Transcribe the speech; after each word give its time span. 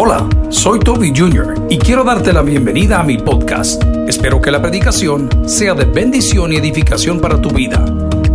Hola, 0.00 0.28
soy 0.48 0.78
Toby 0.78 1.12
Jr. 1.12 1.66
y 1.68 1.76
quiero 1.76 2.04
darte 2.04 2.32
la 2.32 2.42
bienvenida 2.42 3.00
a 3.00 3.02
mi 3.02 3.18
podcast. 3.18 3.82
Espero 4.06 4.40
que 4.40 4.52
la 4.52 4.62
predicación 4.62 5.28
sea 5.48 5.74
de 5.74 5.86
bendición 5.86 6.52
y 6.52 6.56
edificación 6.56 7.20
para 7.20 7.42
tu 7.42 7.50
vida. 7.50 7.84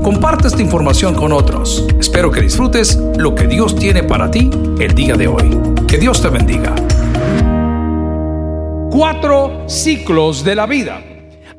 Comparte 0.03 0.49
esta 0.49 0.61
información 0.61 1.15
con 1.15 1.31
otros. 1.31 1.87
Espero 1.97 2.31
que 2.31 2.41
disfrutes 2.41 2.97
lo 3.15 3.33
que 3.33 3.47
Dios 3.47 3.77
tiene 3.77 4.03
para 4.03 4.29
ti 4.29 4.49
el 4.77 4.93
día 4.93 5.15
de 5.15 5.27
hoy. 5.27 5.57
Que 5.87 5.97
Dios 5.97 6.21
te 6.21 6.27
bendiga. 6.27 6.75
Cuatro 8.91 9.63
ciclos 9.69 10.43
de 10.43 10.55
la 10.55 10.65
vida. 10.65 11.01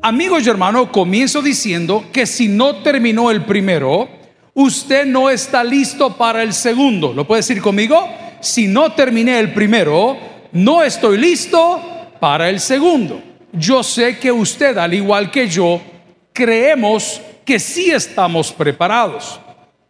Amigos 0.03 0.45
y 0.45 0.49
hermanos, 0.51 0.89
comienzo 0.91 1.41
diciendo 1.41 2.03
que 2.13 2.27
si 2.27 2.47
no 2.47 2.75
terminó 2.83 3.31
el 3.31 3.43
primero, 3.43 4.07
usted 4.53 5.07
no 5.07 5.31
está 5.31 5.63
listo 5.63 6.15
para 6.15 6.43
el 6.43 6.53
segundo. 6.53 7.11
¿Lo 7.11 7.25
puede 7.25 7.39
decir 7.39 7.59
conmigo? 7.59 8.07
Si 8.45 8.67
no 8.67 8.91
terminé 8.91 9.39
el 9.39 9.53
primero, 9.53 10.15
no 10.51 10.83
estoy 10.83 11.17
listo 11.17 11.81
para 12.19 12.47
el 12.47 12.59
segundo. 12.59 13.19
Yo 13.51 13.81
sé 13.81 14.19
que 14.19 14.31
usted, 14.31 14.77
al 14.77 14.93
igual 14.93 15.31
que 15.31 15.47
yo, 15.47 15.81
creemos 16.31 17.19
que 17.43 17.57
sí 17.57 17.89
estamos 17.89 18.51
preparados. 18.51 19.39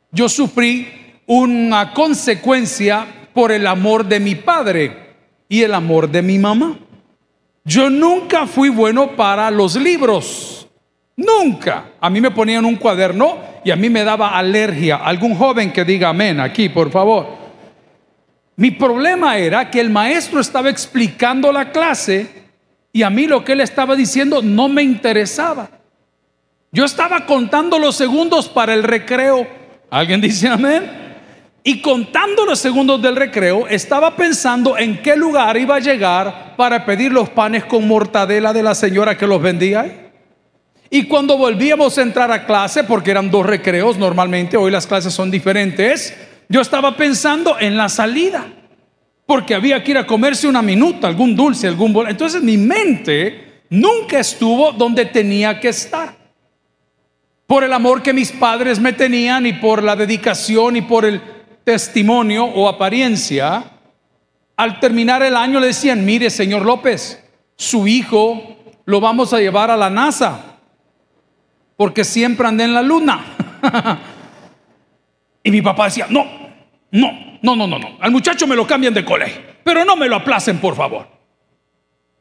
Yo 0.09 0.29
sufrí 0.29 0.87
una 1.25 1.91
consecuencia 1.91 3.05
por 3.33 3.51
el 3.51 3.67
amor 3.67 4.05
de 4.05 4.21
mi 4.21 4.35
padre 4.35 5.15
y 5.49 5.61
el 5.61 5.73
amor 5.73 6.09
de 6.09 6.21
mi 6.21 6.39
mamá. 6.39 6.79
Yo 7.65 7.89
nunca 7.89 8.47
fui 8.47 8.69
bueno 8.69 9.17
para 9.17 9.51
los 9.51 9.75
libros. 9.75 10.65
Nunca. 11.17 11.89
A 11.99 12.09
mí 12.09 12.21
me 12.21 12.31
ponían 12.31 12.63
un 12.63 12.77
cuaderno 12.77 13.37
y 13.65 13.71
a 13.71 13.75
mí 13.75 13.89
me 13.89 14.05
daba 14.05 14.29
alergia. 14.29 14.95
Algún 14.95 15.35
joven 15.35 15.73
que 15.73 15.83
diga 15.83 16.07
amén 16.07 16.39
aquí, 16.39 16.69
por 16.69 16.89
favor. 16.89 17.44
Mi 18.57 18.71
problema 18.71 19.37
era 19.37 19.69
que 19.69 19.81
el 19.81 19.89
maestro 19.89 20.39
estaba 20.39 20.69
explicando 20.69 21.51
la 21.51 21.71
clase 21.71 22.27
y 22.93 23.03
a 23.03 23.09
mí 23.09 23.27
lo 23.27 23.43
que 23.43 23.51
él 23.51 23.61
estaba 23.61 23.95
diciendo 23.95 24.41
no 24.41 24.69
me 24.69 24.81
interesaba. 24.81 25.69
Yo 26.71 26.85
estaba 26.85 27.25
contando 27.25 27.79
los 27.79 27.95
segundos 27.95 28.47
para 28.47 28.73
el 28.73 28.83
recreo. 28.83 29.47
¿Alguien 29.89 30.21
dice 30.21 30.47
amén? 30.47 31.05
Y 31.63 31.81
contando 31.81 32.45
los 32.45 32.59
segundos 32.59 33.01
del 33.01 33.15
recreo, 33.15 33.67
estaba 33.67 34.15
pensando 34.15 34.77
en 34.77 35.01
qué 35.01 35.15
lugar 35.15 35.57
iba 35.57 35.75
a 35.75 35.79
llegar 35.79 36.55
para 36.55 36.85
pedir 36.85 37.11
los 37.11 37.29
panes 37.29 37.65
con 37.65 37.87
mortadela 37.87 38.53
de 38.53 38.61
la 38.61 38.75
señora 38.75 39.17
que 39.17 39.25
los 39.25 39.41
vendía. 39.41 40.11
Y 40.89 41.05
cuando 41.05 41.37
volvíamos 41.37 41.97
a 41.97 42.03
entrar 42.03 42.31
a 42.31 42.45
clase, 42.45 42.83
porque 42.83 43.11
eran 43.11 43.31
dos 43.31 43.45
recreos 43.45 43.97
normalmente, 43.97 44.55
hoy 44.55 44.69
las 44.69 44.85
clases 44.85 45.13
son 45.13 45.31
diferentes, 45.31 46.15
yo 46.49 46.61
estaba 46.61 46.95
pensando 46.95 47.57
en 47.59 47.77
la 47.77 47.89
salida, 47.89 48.45
porque 49.25 49.55
había 49.55 49.83
que 49.83 49.91
ir 49.91 49.97
a 49.97 50.05
comerse 50.05 50.47
una 50.47 50.61
minuta, 50.61 51.07
algún 51.07 51.35
dulce, 51.35 51.67
algún 51.67 51.93
bol. 51.93 52.07
Entonces 52.09 52.41
mi 52.43 52.57
mente 52.57 53.63
nunca 53.69 54.19
estuvo 54.19 54.71
donde 54.71 55.05
tenía 55.05 55.59
que 55.59 55.69
estar. 55.69 56.15
Por 57.47 57.63
el 57.63 57.73
amor 57.73 58.01
que 58.01 58.13
mis 58.13 58.31
padres 58.31 58.79
me 58.79 58.93
tenían 58.93 59.45
y 59.45 59.53
por 59.53 59.83
la 59.83 59.95
dedicación 59.95 60.75
y 60.77 60.81
por 60.81 61.05
el 61.05 61.21
testimonio 61.63 62.45
o 62.45 62.67
apariencia, 62.67 63.63
al 64.57 64.79
terminar 64.79 65.21
el 65.23 65.35
año 65.35 65.59
le 65.59 65.67
decían, 65.67 66.05
mire, 66.05 66.29
señor 66.29 66.63
López, 66.63 67.23
su 67.55 67.87
hijo 67.87 68.57
lo 68.85 69.01
vamos 69.01 69.33
a 69.33 69.39
llevar 69.39 69.71
a 69.71 69.77
la 69.77 69.89
NASA, 69.89 70.57
porque 71.75 72.03
siempre 72.03 72.47
anda 72.47 72.63
en 72.63 72.73
la 72.73 72.81
luna. 72.81 73.25
y 75.45 75.51
mi 75.51 75.61
papá 75.61 75.85
decía, 75.85 76.07
no, 76.09 76.25
no, 76.89 77.37
no, 77.43 77.55
no, 77.55 77.67
no, 77.67 77.77
no, 77.77 77.97
al 78.01 78.11
muchacho 78.11 78.47
me 78.47 78.55
lo 78.55 78.65
cambian 78.65 78.95
de 78.95 79.05
colegio, 79.05 79.43
pero 79.63 79.85
no 79.85 79.95
me 79.95 80.07
lo 80.07 80.15
aplacen, 80.15 80.57
por 80.57 80.75
favor. 80.75 81.07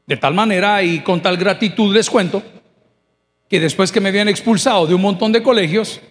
De 0.07 0.19
tal 0.19 0.35
manera 0.35 0.83
y 0.83 1.01
con 1.01 1.23
tal 1.23 1.39
gratitud 1.39 1.93
les 1.95 2.11
cuento 2.11 2.43
que 3.49 3.59
después 3.59 3.91
que 3.91 4.03
me 4.03 4.11
habían 4.11 4.29
expulsado 4.29 4.87
de 4.87 4.95
un 4.95 5.01
montón 5.01 5.33
de 5.33 5.43
colegios, 5.43 6.03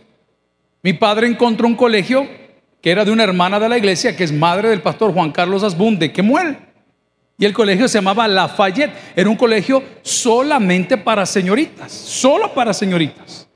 mi 0.81 0.93
padre 0.93 1.27
encontró 1.27 1.67
un 1.67 1.75
colegio 1.75 2.27
que 2.81 2.89
era 2.89 3.05
de 3.05 3.11
una 3.11 3.23
hermana 3.23 3.59
de 3.59 3.69
la 3.69 3.77
iglesia 3.77 4.17
que 4.17 4.23
es 4.23 4.31
madre 4.31 4.69
del 4.69 4.81
pastor 4.81 5.13
Juan 5.13 5.31
Carlos 5.31 5.61
Asbun 5.61 5.99
de 5.99 6.11
Quemuel. 6.11 6.57
Y 7.37 7.45
el 7.45 7.53
colegio 7.53 7.87
se 7.87 7.99
llamaba 7.99 8.27
Lafayette. 8.27 8.91
Era 9.15 9.29
un 9.29 9.35
colegio 9.35 9.83
solamente 10.01 10.97
para 10.97 11.27
señoritas, 11.27 11.91
solo 11.91 12.53
para 12.55 12.73
señoritas. 12.73 13.47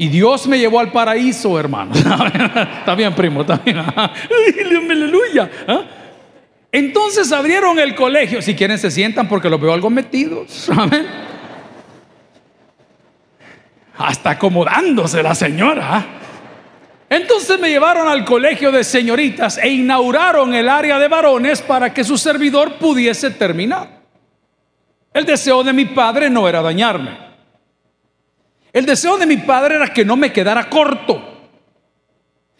Y 0.00 0.08
Dios 0.08 0.46
me 0.46 0.60
llevó 0.60 0.78
al 0.78 0.92
paraíso, 0.92 1.58
hermano. 1.58 1.92
está 2.78 2.94
bien, 2.94 3.12
primo, 3.16 3.40
está 3.40 3.56
bien. 3.56 3.78
Aleluya. 4.90 5.50
¿ah? 5.66 5.82
Entonces 6.70 7.32
abrieron 7.32 7.80
el 7.80 7.96
colegio. 7.96 8.40
Si 8.40 8.54
quieren, 8.54 8.78
se 8.78 8.92
sientan 8.92 9.28
porque 9.28 9.50
los 9.50 9.60
veo 9.60 9.72
algo 9.72 9.90
metidos. 9.90 10.70
Hasta 13.96 14.30
acomodándose 14.30 15.20
la 15.20 15.34
señora. 15.34 15.88
¿ah? 15.90 16.06
Entonces 17.10 17.58
me 17.58 17.68
llevaron 17.68 18.06
al 18.06 18.24
colegio 18.24 18.70
de 18.70 18.84
señoritas 18.84 19.58
e 19.58 19.68
inauguraron 19.68 20.54
el 20.54 20.68
área 20.68 21.00
de 21.00 21.08
varones 21.08 21.60
para 21.60 21.92
que 21.92 22.04
su 22.04 22.16
servidor 22.16 22.74
pudiese 22.74 23.32
terminar. 23.32 23.98
El 25.12 25.24
deseo 25.24 25.64
de 25.64 25.72
mi 25.72 25.86
padre 25.86 26.30
no 26.30 26.48
era 26.48 26.62
dañarme. 26.62 27.27
El 28.72 28.86
deseo 28.86 29.16
de 29.16 29.26
mi 29.26 29.38
padre 29.38 29.76
era 29.76 29.92
que 29.92 30.04
no 30.04 30.16
me 30.16 30.32
quedara 30.32 30.68
corto. 30.68 31.22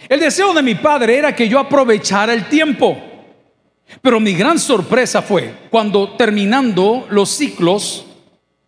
El 0.09 0.21
deseo 0.21 0.55
de 0.55 0.63
mi 0.63 0.75
padre 0.75 1.19
era 1.19 1.35
que 1.35 1.49
yo 1.49 1.59
aprovechara 1.59 2.33
el 2.33 2.49
tiempo. 2.49 2.97
Pero 4.03 4.21
mi 4.21 4.35
gran 4.35 4.59
sorpresa 4.59 5.23
fue 5.23 5.55
cuando 5.71 6.11
terminando 6.11 7.07
los 7.11 7.31
ciclos, 7.31 8.07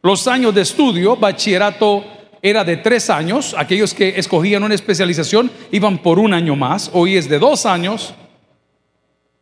los 0.02 0.26
años 0.26 0.54
de 0.54 0.62
estudio, 0.62 1.16
bachillerato, 1.16 2.04
era 2.42 2.64
de 2.64 2.78
tres 2.78 3.10
años, 3.10 3.54
aquellos 3.56 3.92
que 3.92 4.18
escogían 4.18 4.62
una 4.62 4.74
especialización 4.74 5.50
iban 5.70 5.98
por 5.98 6.18
un 6.18 6.32
año 6.32 6.56
más, 6.56 6.90
hoy 6.94 7.18
es 7.18 7.28
de 7.28 7.38
dos 7.38 7.66
años, 7.66 8.14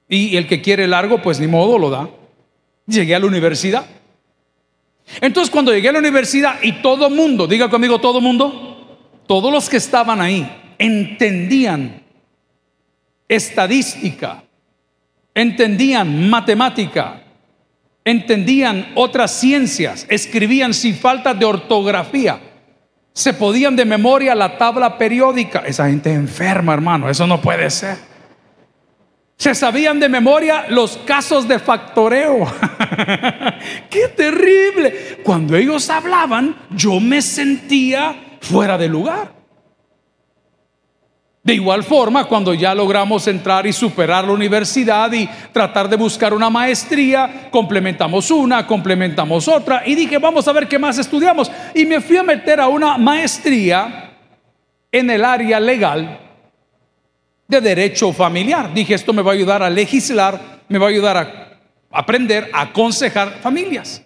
y 0.08 0.36
el 0.36 0.48
que 0.48 0.60
quiere 0.60 0.88
largo, 0.88 1.22
pues 1.22 1.38
ni 1.38 1.46
modo 1.46 1.78
lo 1.78 1.90
da. 1.90 2.08
Llegué 2.86 3.14
a 3.14 3.18
la 3.18 3.26
universidad. 3.26 3.86
Entonces 5.20 5.50
cuando 5.50 5.72
llegué 5.72 5.88
a 5.88 5.92
la 5.92 5.98
universidad 5.98 6.62
y 6.62 6.82
todo 6.82 7.10
mundo, 7.10 7.46
diga 7.46 7.68
conmigo 7.68 8.00
todo 8.00 8.20
mundo, 8.20 8.98
todos 9.26 9.52
los 9.52 9.68
que 9.68 9.78
estaban 9.78 10.20
ahí 10.20 10.48
entendían 10.78 12.02
estadística, 13.26 14.42
entendían 15.34 16.28
matemática, 16.30 17.22
entendían 18.04 18.92
otras 18.94 19.32
ciencias, 19.32 20.06
escribían 20.08 20.72
sin 20.72 20.94
falta 20.94 21.34
de 21.34 21.44
ortografía 21.44 22.40
se 23.18 23.34
podían 23.34 23.74
de 23.74 23.84
memoria 23.84 24.32
la 24.36 24.56
tabla 24.56 24.96
periódica. 24.96 25.64
Esa 25.66 25.88
gente 25.88 26.12
enferma, 26.12 26.72
hermano, 26.72 27.10
eso 27.10 27.26
no 27.26 27.40
puede 27.40 27.68
ser. 27.68 27.96
Se 29.38 29.54
sabían 29.54 30.00
de 30.00 30.08
memoria 30.08 30.66
los 30.68 30.96
casos 30.98 31.46
de 31.46 31.60
factoreo. 31.60 32.44
¡Qué 33.88 34.08
terrible! 34.08 35.20
Cuando 35.22 35.56
ellos 35.56 35.88
hablaban, 35.90 36.56
yo 36.70 36.98
me 36.98 37.22
sentía 37.22 38.38
fuera 38.40 38.76
de 38.76 38.88
lugar. 38.88 39.32
De 41.44 41.54
igual 41.54 41.84
forma, 41.84 42.24
cuando 42.24 42.52
ya 42.52 42.74
logramos 42.74 43.28
entrar 43.28 43.64
y 43.64 43.72
superar 43.72 44.24
la 44.24 44.32
universidad 44.32 45.12
y 45.12 45.28
tratar 45.52 45.88
de 45.88 45.96
buscar 45.96 46.34
una 46.34 46.50
maestría, 46.50 47.48
complementamos 47.52 48.32
una, 48.32 48.66
complementamos 48.66 49.46
otra 49.46 49.84
y 49.86 49.94
dije, 49.94 50.18
vamos 50.18 50.48
a 50.48 50.52
ver 50.52 50.66
qué 50.66 50.80
más 50.80 50.98
estudiamos. 50.98 51.48
Y 51.76 51.86
me 51.86 52.00
fui 52.00 52.16
a 52.16 52.24
meter 52.24 52.60
a 52.60 52.66
una 52.66 52.98
maestría 52.98 54.14
en 54.90 55.10
el 55.10 55.24
área 55.24 55.60
legal 55.60 56.27
de 57.48 57.62
derecho 57.62 58.12
familiar. 58.12 58.72
Dije, 58.74 58.94
esto 58.94 59.12
me 59.14 59.22
va 59.22 59.32
a 59.32 59.34
ayudar 59.34 59.62
a 59.62 59.70
legislar, 59.70 60.60
me 60.68 60.78
va 60.78 60.86
a 60.86 60.90
ayudar 60.90 61.16
a 61.16 61.58
aprender 61.90 62.50
a 62.52 62.62
aconsejar 62.62 63.40
familias. 63.40 64.02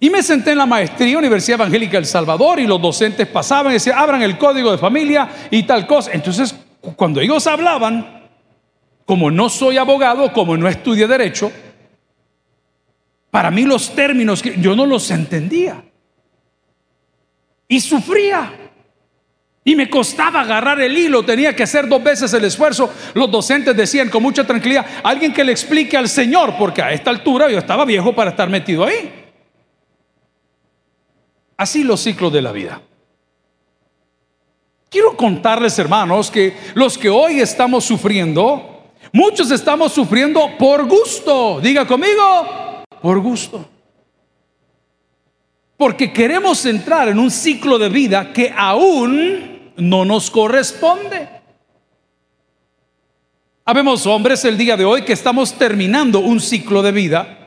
Y 0.00 0.08
me 0.08 0.22
senté 0.22 0.52
en 0.52 0.58
la 0.58 0.66
maestría 0.66 1.18
Universidad 1.18 1.60
Evangélica 1.60 1.98
El 1.98 2.06
Salvador 2.06 2.58
y 2.58 2.66
los 2.66 2.80
docentes 2.80 3.26
pasaban 3.28 3.72
y 3.72 3.74
decían, 3.74 3.98
abran 3.98 4.22
el 4.22 4.38
código 4.38 4.72
de 4.72 4.78
familia 4.78 5.28
y 5.50 5.62
tal 5.64 5.86
cosa. 5.86 6.10
Entonces, 6.12 6.54
cuando 6.96 7.20
ellos 7.20 7.46
hablaban, 7.46 8.28
como 9.04 9.30
no 9.30 9.48
soy 9.50 9.76
abogado, 9.76 10.32
como 10.32 10.56
no 10.56 10.68
estudié 10.68 11.06
derecho, 11.06 11.52
para 13.30 13.50
mí 13.50 13.64
los 13.64 13.94
términos 13.94 14.42
yo 14.42 14.74
no 14.74 14.86
los 14.86 15.10
entendía. 15.10 15.84
Y 17.68 17.80
sufría. 17.80 18.65
Y 19.66 19.76
me 19.76 19.90
costaba 19.90 20.40
agarrar 20.40 20.80
el 20.80 20.96
hilo, 20.96 21.24
tenía 21.24 21.54
que 21.54 21.64
hacer 21.64 21.86
dos 21.86 22.02
veces 22.02 22.32
el 22.32 22.44
esfuerzo. 22.44 22.88
Los 23.12 23.30
docentes 23.30 23.76
decían 23.76 24.08
con 24.08 24.22
mucha 24.22 24.46
tranquilidad, 24.46 24.86
alguien 25.02 25.34
que 25.34 25.44
le 25.44 25.52
explique 25.52 25.96
al 25.96 26.08
Señor, 26.08 26.54
porque 26.58 26.80
a 26.80 26.92
esta 26.92 27.10
altura 27.10 27.50
yo 27.50 27.58
estaba 27.58 27.84
viejo 27.84 28.14
para 28.14 28.30
estar 28.30 28.48
metido 28.48 28.84
ahí. 28.84 29.12
Así 31.58 31.84
los 31.84 32.00
ciclos 32.00 32.32
de 32.32 32.40
la 32.40 32.52
vida. 32.52 32.80
Quiero 34.88 35.16
contarles, 35.16 35.78
hermanos, 35.78 36.30
que 36.30 36.56
los 36.74 36.96
que 36.96 37.10
hoy 37.10 37.40
estamos 37.40 37.84
sufriendo, 37.84 38.76
Muchos 39.12 39.50
estamos 39.50 39.92
sufriendo 39.92 40.58
por 40.58 40.86
gusto. 40.86 41.58
Diga 41.62 41.86
conmigo, 41.86 42.84
por 43.00 43.18
gusto. 43.20 43.66
Porque 45.76 46.12
queremos 46.12 46.64
entrar 46.66 47.08
en 47.08 47.18
un 47.18 47.30
ciclo 47.30 47.78
de 47.78 47.88
vida 47.88 48.32
que 48.32 48.52
aún 48.54 49.55
no 49.76 50.04
nos 50.04 50.30
corresponde. 50.30 51.28
Habemos 53.64 54.06
hombres 54.06 54.44
el 54.44 54.56
día 54.56 54.76
de 54.76 54.84
hoy 54.84 55.02
que 55.02 55.12
estamos 55.12 55.54
terminando 55.54 56.20
un 56.20 56.40
ciclo 56.40 56.82
de 56.82 56.92
vida. 56.92 57.38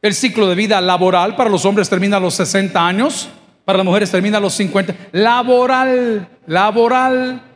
El 0.00 0.14
ciclo 0.14 0.48
de 0.48 0.54
vida 0.54 0.80
laboral 0.80 1.36
para 1.36 1.50
los 1.50 1.64
hombres 1.64 1.88
termina 1.88 2.16
a 2.16 2.20
los 2.20 2.34
60 2.34 2.86
años, 2.86 3.28
para 3.64 3.78
las 3.78 3.84
mujeres 3.84 4.10
termina 4.10 4.38
a 4.38 4.40
los 4.40 4.54
50. 4.54 4.94
Laboral, 5.12 6.28
laboral. 6.46 7.47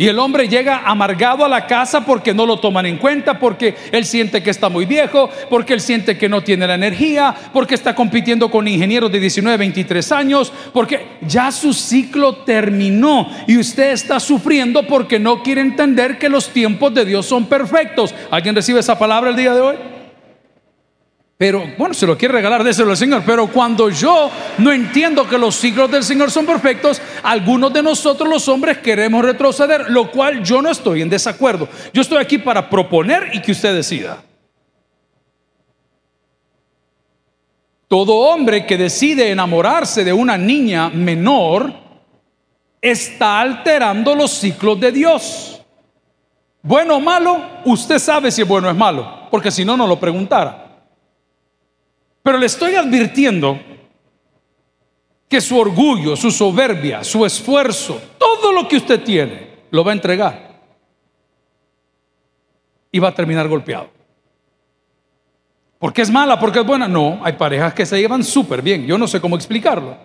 Y 0.00 0.06
el 0.06 0.20
hombre 0.20 0.46
llega 0.46 0.82
amargado 0.84 1.44
a 1.44 1.48
la 1.48 1.66
casa 1.66 2.04
porque 2.04 2.32
no 2.32 2.46
lo 2.46 2.60
toman 2.60 2.86
en 2.86 2.98
cuenta, 2.98 3.40
porque 3.40 3.74
él 3.90 4.04
siente 4.04 4.44
que 4.44 4.50
está 4.50 4.68
muy 4.68 4.86
viejo, 4.86 5.28
porque 5.50 5.74
él 5.74 5.80
siente 5.80 6.16
que 6.16 6.28
no 6.28 6.40
tiene 6.40 6.68
la 6.68 6.76
energía, 6.76 7.34
porque 7.52 7.74
está 7.74 7.96
compitiendo 7.96 8.48
con 8.48 8.68
ingenieros 8.68 9.10
de 9.10 9.18
19, 9.18 9.56
23 9.56 10.12
años, 10.12 10.52
porque 10.72 11.04
ya 11.22 11.50
su 11.50 11.72
ciclo 11.72 12.36
terminó 12.44 13.28
y 13.48 13.58
usted 13.58 13.90
está 13.90 14.20
sufriendo 14.20 14.86
porque 14.86 15.18
no 15.18 15.42
quiere 15.42 15.62
entender 15.62 16.16
que 16.16 16.28
los 16.28 16.50
tiempos 16.50 16.94
de 16.94 17.04
Dios 17.04 17.26
son 17.26 17.46
perfectos. 17.46 18.14
¿Alguien 18.30 18.54
recibe 18.54 18.78
esa 18.78 18.96
palabra 18.96 19.30
el 19.30 19.36
día 19.36 19.52
de 19.52 19.60
hoy? 19.60 19.97
Pero 21.38 21.64
bueno, 21.78 21.94
se 21.94 22.04
lo 22.04 22.18
quiere 22.18 22.34
regalar, 22.34 22.64
déselo 22.64 22.90
al 22.90 22.96
Señor. 22.96 23.22
Pero 23.24 23.46
cuando 23.46 23.88
yo 23.90 24.28
no 24.58 24.72
entiendo 24.72 25.28
que 25.28 25.38
los 25.38 25.54
ciclos 25.54 25.88
del 25.88 26.02
Señor 26.02 26.32
son 26.32 26.44
perfectos, 26.44 27.00
algunos 27.22 27.72
de 27.72 27.80
nosotros 27.80 28.28
los 28.28 28.48
hombres 28.48 28.78
queremos 28.78 29.24
retroceder, 29.24 29.88
lo 29.88 30.10
cual 30.10 30.42
yo 30.42 30.60
no 30.60 30.68
estoy 30.68 31.00
en 31.00 31.08
desacuerdo. 31.08 31.68
Yo 31.94 32.02
estoy 32.02 32.18
aquí 32.18 32.38
para 32.38 32.68
proponer 32.68 33.30
y 33.32 33.40
que 33.40 33.52
usted 33.52 33.72
decida. 33.72 34.20
Todo 37.86 38.16
hombre 38.16 38.66
que 38.66 38.76
decide 38.76 39.30
enamorarse 39.30 40.02
de 40.02 40.12
una 40.12 40.36
niña 40.36 40.88
menor 40.88 41.72
está 42.82 43.40
alterando 43.40 44.16
los 44.16 44.32
ciclos 44.32 44.78
de 44.80 44.90
Dios. 44.90 45.62
Bueno 46.62 46.96
o 46.96 47.00
malo, 47.00 47.40
usted 47.64 48.00
sabe 48.00 48.32
si 48.32 48.42
es 48.42 48.48
bueno 48.48 48.66
o 48.66 48.70
es 48.72 48.76
malo, 48.76 49.28
porque 49.30 49.52
si 49.52 49.64
no, 49.64 49.76
no 49.76 49.86
lo 49.86 50.00
preguntara. 50.00 50.67
Pero 52.28 52.36
le 52.36 52.44
estoy 52.44 52.74
advirtiendo 52.74 53.58
que 55.26 55.40
su 55.40 55.56
orgullo, 55.56 56.14
su 56.14 56.30
soberbia, 56.30 57.02
su 57.02 57.24
esfuerzo, 57.24 57.98
todo 58.18 58.52
lo 58.52 58.68
que 58.68 58.76
usted 58.76 59.02
tiene, 59.02 59.48
lo 59.70 59.82
va 59.82 59.92
a 59.92 59.94
entregar. 59.94 60.60
Y 62.92 62.98
va 62.98 63.08
a 63.08 63.14
terminar 63.14 63.48
golpeado. 63.48 63.88
¿Por 65.78 65.90
qué 65.90 66.02
es 66.02 66.10
mala? 66.10 66.38
¿Porque 66.38 66.58
es 66.58 66.66
buena? 66.66 66.86
No, 66.86 67.18
hay 67.22 67.32
parejas 67.32 67.72
que 67.72 67.86
se 67.86 67.98
llevan 67.98 68.22
súper 68.22 68.60
bien. 68.60 68.86
Yo 68.86 68.98
no 68.98 69.08
sé 69.08 69.22
cómo 69.22 69.34
explicarlo. 69.34 69.96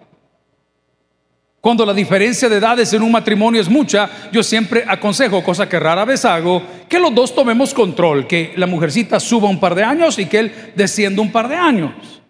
Cuando 1.64 1.86
la 1.86 1.94
diferencia 1.94 2.48
de 2.48 2.58
edades 2.58 2.94
en 2.94 3.02
un 3.02 3.12
matrimonio 3.12 3.62
es 3.62 3.70
mucha, 3.70 4.30
yo 4.32 4.44
siempre 4.44 4.84
aconsejo, 4.88 5.42
cosa 5.42 5.68
que 5.68 5.80
rara 5.80 6.04
vez 6.04 6.24
hago, 6.26 6.62
que 6.94 7.00
los 7.00 7.16
dos 7.16 7.34
tomemos 7.34 7.74
control, 7.74 8.28
que 8.28 8.54
la 8.56 8.68
mujercita 8.68 9.20
suba 9.20 9.50
un 9.50 9.60
par 9.60 9.74
de 9.74 9.82
años 9.82 10.20
y 10.20 10.28
que 10.28 10.38
él 10.38 10.74
descienda 10.76 11.24
un 11.24 11.32
par 11.32 11.48
de 11.48 11.56
años. 11.56 12.22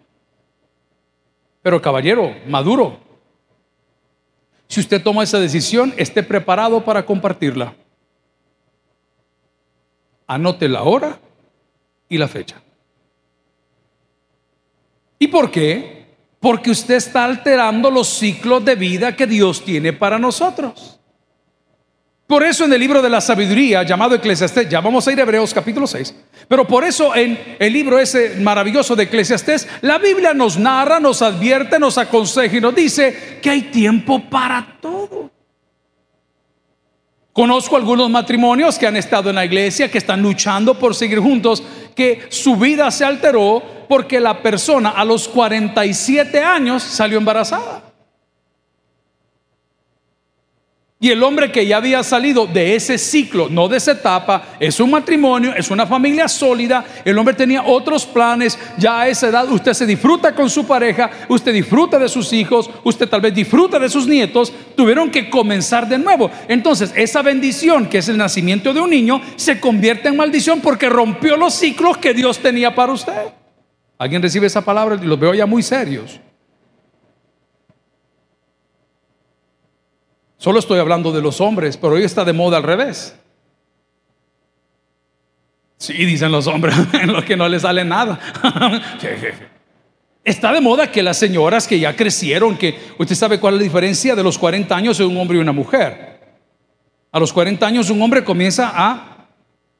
Pero 1.60 1.82
caballero, 1.82 2.34
maduro, 2.48 2.98
si 4.66 4.80
usted 4.80 5.02
toma 5.02 5.22
esa 5.22 5.38
decisión, 5.38 5.92
esté 5.98 6.22
preparado 6.22 6.82
para 6.82 7.04
compartirla. 7.04 7.74
Anote 10.26 10.66
la 10.66 10.82
hora 10.84 11.18
y 12.08 12.16
la 12.16 12.26
fecha. 12.26 12.62
¿Y 15.18 15.26
por 15.26 15.50
qué? 15.50 16.06
Porque 16.40 16.70
usted 16.70 16.94
está 16.94 17.26
alterando 17.26 17.90
los 17.90 18.08
ciclos 18.08 18.64
de 18.64 18.76
vida 18.76 19.14
que 19.14 19.26
Dios 19.26 19.62
tiene 19.62 19.92
para 19.92 20.18
nosotros. 20.18 20.98
Por 22.26 22.42
eso 22.42 22.64
en 22.64 22.72
el 22.72 22.80
libro 22.80 23.02
de 23.02 23.10
la 23.10 23.20
sabiduría 23.20 23.82
llamado 23.82 24.14
Eclesiastés, 24.14 24.66
ya 24.68 24.80
vamos 24.80 25.06
a 25.06 25.12
ir 25.12 25.18
a 25.18 25.22
Hebreos 25.22 25.52
capítulo 25.52 25.86
6, 25.86 26.14
pero 26.48 26.66
por 26.66 26.82
eso 26.82 27.14
en 27.14 27.56
el 27.58 27.70
libro 27.70 27.98
ese 27.98 28.36
maravilloso 28.40 28.96
de 28.96 29.04
Eclesiastés, 29.04 29.68
la 29.82 29.98
Biblia 29.98 30.32
nos 30.32 30.56
narra, 30.56 30.98
nos 31.00 31.20
advierte, 31.20 31.78
nos 31.78 31.98
aconseja 31.98 32.56
y 32.56 32.60
nos 32.62 32.74
dice 32.74 33.38
que 33.42 33.50
hay 33.50 33.62
tiempo 33.62 34.22
para 34.30 34.78
todo. 34.80 35.30
Conozco 37.34 37.76
algunos 37.76 38.08
matrimonios 38.08 38.78
que 38.78 38.86
han 38.86 38.96
estado 38.96 39.28
en 39.28 39.36
la 39.36 39.44
iglesia, 39.44 39.90
que 39.90 39.98
están 39.98 40.22
luchando 40.22 40.78
por 40.78 40.94
seguir 40.94 41.18
juntos, 41.18 41.62
que 41.94 42.26
su 42.30 42.56
vida 42.56 42.90
se 42.90 43.04
alteró 43.04 43.62
porque 43.86 44.18
la 44.18 44.40
persona 44.40 44.90
a 44.90 45.04
los 45.04 45.28
47 45.28 46.42
años 46.42 46.82
salió 46.82 47.18
embarazada. 47.18 47.83
Y 51.04 51.10
el 51.10 51.22
hombre 51.22 51.52
que 51.52 51.66
ya 51.66 51.76
había 51.76 52.02
salido 52.02 52.46
de 52.46 52.74
ese 52.74 52.96
ciclo, 52.96 53.50
no 53.50 53.68
de 53.68 53.76
esa 53.76 53.92
etapa, 53.92 54.56
es 54.58 54.80
un 54.80 54.90
matrimonio, 54.90 55.52
es 55.54 55.70
una 55.70 55.86
familia 55.86 56.28
sólida, 56.28 56.82
el 57.04 57.18
hombre 57.18 57.34
tenía 57.34 57.62
otros 57.62 58.06
planes, 58.06 58.58
ya 58.78 59.00
a 59.00 59.08
esa 59.08 59.28
edad 59.28 59.52
usted 59.52 59.74
se 59.74 59.84
disfruta 59.84 60.34
con 60.34 60.48
su 60.48 60.66
pareja, 60.66 61.10
usted 61.28 61.52
disfruta 61.52 61.98
de 61.98 62.08
sus 62.08 62.32
hijos, 62.32 62.70
usted 62.84 63.06
tal 63.06 63.20
vez 63.20 63.34
disfruta 63.34 63.78
de 63.78 63.90
sus 63.90 64.06
nietos, 64.06 64.50
tuvieron 64.74 65.10
que 65.10 65.28
comenzar 65.28 65.86
de 65.86 65.98
nuevo. 65.98 66.30
Entonces 66.48 66.90
esa 66.96 67.20
bendición 67.20 67.86
que 67.90 67.98
es 67.98 68.08
el 68.08 68.16
nacimiento 68.16 68.72
de 68.72 68.80
un 68.80 68.88
niño 68.88 69.20
se 69.36 69.60
convierte 69.60 70.08
en 70.08 70.16
maldición 70.16 70.62
porque 70.62 70.88
rompió 70.88 71.36
los 71.36 71.52
ciclos 71.52 71.98
que 71.98 72.14
Dios 72.14 72.38
tenía 72.38 72.74
para 72.74 72.94
usted. 72.94 73.26
¿Alguien 73.98 74.22
recibe 74.22 74.46
esa 74.46 74.64
palabra? 74.64 74.96
Los 74.96 75.20
veo 75.20 75.34
ya 75.34 75.44
muy 75.44 75.62
serios. 75.62 76.18
Solo 80.44 80.58
estoy 80.58 80.78
hablando 80.78 81.10
de 81.10 81.22
los 81.22 81.40
hombres, 81.40 81.78
pero 81.78 81.94
hoy 81.94 82.02
está 82.02 82.22
de 82.22 82.34
moda 82.34 82.58
al 82.58 82.64
revés. 82.64 83.14
Sí, 85.78 85.94
dicen 85.94 86.30
los 86.30 86.46
hombres, 86.46 86.74
en 86.92 87.14
los 87.14 87.24
que 87.24 87.34
no 87.34 87.48
les 87.48 87.62
sale 87.62 87.82
nada. 87.82 88.20
Está 90.22 90.52
de 90.52 90.60
moda 90.60 90.92
que 90.92 91.02
las 91.02 91.16
señoras 91.16 91.66
que 91.66 91.80
ya 91.80 91.96
crecieron, 91.96 92.58
que 92.58 92.78
usted 92.98 93.14
sabe 93.14 93.40
cuál 93.40 93.54
es 93.54 93.60
la 93.60 93.64
diferencia 93.64 94.14
de 94.14 94.22
los 94.22 94.36
40 94.36 94.76
años 94.76 94.98
de 94.98 95.06
un 95.06 95.16
hombre 95.16 95.38
y 95.38 95.40
una 95.40 95.52
mujer. 95.52 96.20
A 97.10 97.18
los 97.18 97.32
40 97.32 97.66
años 97.66 97.88
un 97.88 98.02
hombre 98.02 98.22
comienza 98.22 98.70
a 98.74 99.28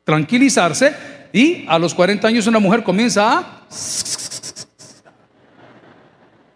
tranquilizarse 0.02 0.94
y 1.30 1.66
a 1.68 1.78
los 1.78 1.94
40 1.94 2.26
años 2.26 2.46
una 2.46 2.58
mujer 2.58 2.82
comienza 2.82 3.38
a 3.38 3.66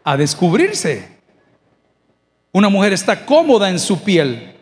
a 0.13 0.17
descubrirse. 0.17 1.18
Una 2.53 2.69
mujer 2.69 2.93
está 2.93 3.25
cómoda 3.25 3.69
en 3.69 3.79
su 3.79 4.03
piel. 4.03 4.55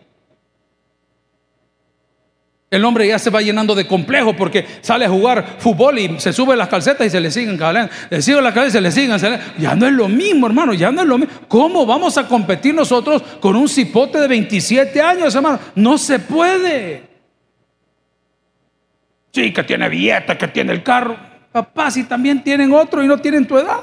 El 2.68 2.84
hombre 2.84 3.06
ya 3.06 3.18
se 3.18 3.30
va 3.30 3.40
llenando 3.40 3.76
de 3.76 3.86
complejo 3.86 4.34
porque 4.34 4.66
sale 4.80 5.04
a 5.04 5.08
jugar 5.08 5.56
fútbol 5.58 6.00
y 6.00 6.18
se 6.18 6.32
sube 6.32 6.56
las 6.56 6.68
calcetas 6.68 7.06
y 7.06 7.10
se 7.10 7.20
le 7.20 7.30
siguen 7.30 7.56
calentando. 7.56 7.94
Le 8.10 8.20
siguen 8.20 8.42
las 8.42 8.52
calcetas 8.52 8.74
y 8.74 8.76
se 8.76 8.80
le 8.80 9.18
siguen. 9.18 9.40
Ya 9.56 9.74
no 9.76 9.86
es 9.86 9.92
lo 9.92 10.08
mismo, 10.08 10.46
hermano, 10.46 10.74
ya 10.74 10.90
no 10.90 11.02
es 11.02 11.06
lo 11.06 11.16
mismo. 11.16 11.32
¿Cómo 11.46 11.86
vamos 11.86 12.18
a 12.18 12.26
competir 12.26 12.74
nosotros 12.74 13.22
con 13.40 13.54
un 13.54 13.68
cipote 13.68 14.18
de 14.18 14.26
27 14.26 15.00
años, 15.00 15.34
hermano? 15.34 15.60
No 15.76 15.96
se 15.96 16.18
puede. 16.18 17.04
Sí, 19.32 19.52
que 19.52 19.62
tiene 19.62 19.88
billete, 19.88 20.36
que 20.36 20.48
tiene 20.48 20.72
el 20.72 20.82
carro. 20.82 21.16
Papá, 21.52 21.90
si 21.90 22.02
también 22.04 22.42
tienen 22.42 22.72
otro 22.72 23.02
y 23.02 23.06
no 23.06 23.16
tienen 23.18 23.46
tu 23.46 23.56
edad. 23.56 23.80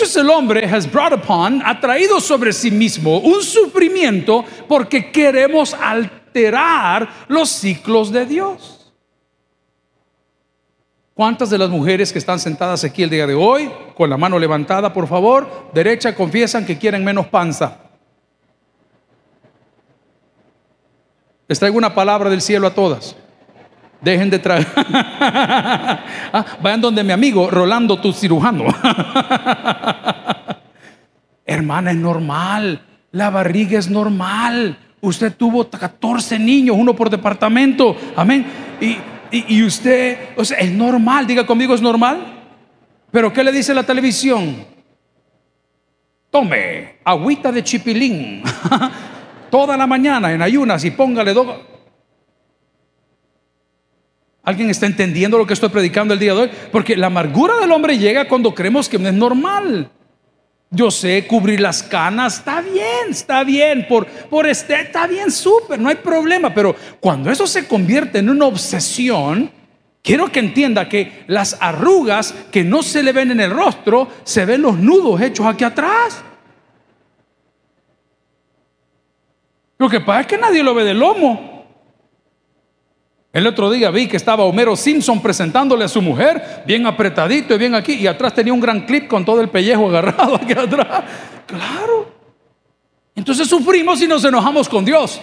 El 0.00 0.30
hombre 0.30 0.64
has 0.64 0.90
brought 0.90 1.12
upon, 1.12 1.60
ha 1.64 1.80
traído 1.80 2.20
sobre 2.20 2.52
sí 2.52 2.70
mismo 2.70 3.18
un 3.18 3.42
sufrimiento 3.42 4.44
porque 4.68 5.10
queremos 5.10 5.74
alterar 5.74 7.08
los 7.26 7.48
ciclos 7.48 8.12
de 8.12 8.24
Dios. 8.24 8.92
¿Cuántas 11.14 11.50
de 11.50 11.58
las 11.58 11.68
mujeres 11.68 12.12
que 12.12 12.20
están 12.20 12.38
sentadas 12.38 12.84
aquí 12.84 13.02
el 13.02 13.10
día 13.10 13.26
de 13.26 13.34
hoy, 13.34 13.68
con 13.96 14.08
la 14.08 14.16
mano 14.16 14.38
levantada, 14.38 14.92
por 14.92 15.08
favor, 15.08 15.68
derecha, 15.74 16.14
confiesan 16.14 16.64
que 16.64 16.78
quieren 16.78 17.04
menos 17.04 17.26
panza? 17.26 17.78
Les 21.48 21.58
traigo 21.58 21.76
una 21.76 21.92
palabra 21.92 22.30
del 22.30 22.40
cielo 22.40 22.68
a 22.68 22.74
todas. 22.74 23.16
Dejen 24.00 24.30
de 24.30 24.38
traer. 24.38 24.66
Ah, 26.30 26.44
vayan 26.60 26.82
donde 26.82 27.02
mi 27.02 27.12
amigo 27.12 27.50
Rolando, 27.50 27.98
tu 27.98 28.12
cirujano. 28.12 28.64
Hermana, 31.46 31.92
es 31.92 31.96
normal. 31.96 32.82
La 33.12 33.30
barriga 33.30 33.78
es 33.78 33.88
normal. 33.88 34.76
Usted 35.00 35.34
tuvo 35.34 35.66
14 35.70 36.38
niños, 36.38 36.76
uno 36.78 36.94
por 36.94 37.08
departamento. 37.08 37.96
Amén. 38.14 38.44
Y, 38.78 38.98
y, 39.30 39.62
usted, 39.62 40.18
o 40.36 40.44
sea, 40.44 40.58
es 40.58 40.70
normal. 40.70 41.26
Diga 41.26 41.46
conmigo, 41.46 41.74
es 41.74 41.80
normal. 41.80 42.18
Pero 43.10 43.32
¿qué 43.32 43.42
le 43.42 43.52
dice 43.52 43.72
la 43.72 43.84
televisión? 43.84 44.66
Tome 46.30 46.98
agüita 47.04 47.50
de 47.50 47.64
chipilín. 47.64 48.42
toda 49.50 49.78
la 49.78 49.86
mañana 49.86 50.30
en 50.32 50.42
ayunas 50.42 50.84
y 50.84 50.90
póngale 50.90 51.32
dos. 51.32 51.46
¿Alguien 54.48 54.70
está 54.70 54.86
entendiendo 54.86 55.36
lo 55.36 55.46
que 55.46 55.52
estoy 55.52 55.68
predicando 55.68 56.14
el 56.14 56.20
día 56.20 56.32
de 56.32 56.40
hoy? 56.40 56.50
Porque 56.72 56.96
la 56.96 57.08
amargura 57.08 57.58
del 57.60 57.70
hombre 57.70 57.98
llega 57.98 58.26
cuando 58.26 58.54
creemos 58.54 58.88
que 58.88 58.98
no 58.98 59.06
es 59.06 59.12
normal. 59.12 59.90
Yo 60.70 60.90
sé 60.90 61.26
cubrir 61.26 61.60
las 61.60 61.82
canas, 61.82 62.38
está 62.38 62.62
bien, 62.62 63.10
está 63.10 63.44
bien, 63.44 63.84
por, 63.86 64.06
por 64.06 64.46
este, 64.46 64.80
está 64.80 65.06
bien, 65.06 65.30
súper, 65.30 65.78
no 65.78 65.90
hay 65.90 65.96
problema, 65.96 66.54
pero 66.54 66.74
cuando 66.98 67.30
eso 67.30 67.46
se 67.46 67.68
convierte 67.68 68.20
en 68.20 68.30
una 68.30 68.46
obsesión, 68.46 69.50
quiero 70.00 70.32
que 70.32 70.40
entienda 70.40 70.88
que 70.88 71.24
las 71.26 71.58
arrugas 71.60 72.34
que 72.50 72.64
no 72.64 72.82
se 72.82 73.02
le 73.02 73.12
ven 73.12 73.30
en 73.32 73.40
el 73.40 73.50
rostro, 73.50 74.08
se 74.24 74.46
ven 74.46 74.62
los 74.62 74.78
nudos 74.78 75.20
hechos 75.20 75.44
aquí 75.44 75.64
atrás. 75.64 76.24
Lo 79.76 79.90
que 79.90 80.00
pasa 80.00 80.22
es 80.22 80.26
que 80.26 80.38
nadie 80.38 80.62
lo 80.62 80.74
ve 80.74 80.84
de 80.84 80.94
lomo. 80.94 81.57
El 83.32 83.46
otro 83.46 83.70
día 83.70 83.90
vi 83.90 84.06
que 84.06 84.16
estaba 84.16 84.44
Homero 84.44 84.74
Simpson 84.74 85.20
presentándole 85.20 85.84
a 85.84 85.88
su 85.88 86.00
mujer, 86.00 86.62
bien 86.66 86.86
apretadito 86.86 87.54
y 87.54 87.58
bien 87.58 87.74
aquí, 87.74 87.92
y 87.94 88.06
atrás 88.06 88.34
tenía 88.34 88.52
un 88.52 88.60
gran 88.60 88.86
clip 88.86 89.06
con 89.06 89.24
todo 89.24 89.40
el 89.40 89.48
pellejo 89.50 89.88
agarrado 89.88 90.36
aquí 90.36 90.52
atrás. 90.56 91.04
Claro. 91.46 92.10
Entonces 93.14 93.46
sufrimos 93.48 94.00
y 94.00 94.06
nos 94.06 94.24
enojamos 94.24 94.68
con 94.68 94.84
Dios. 94.84 95.20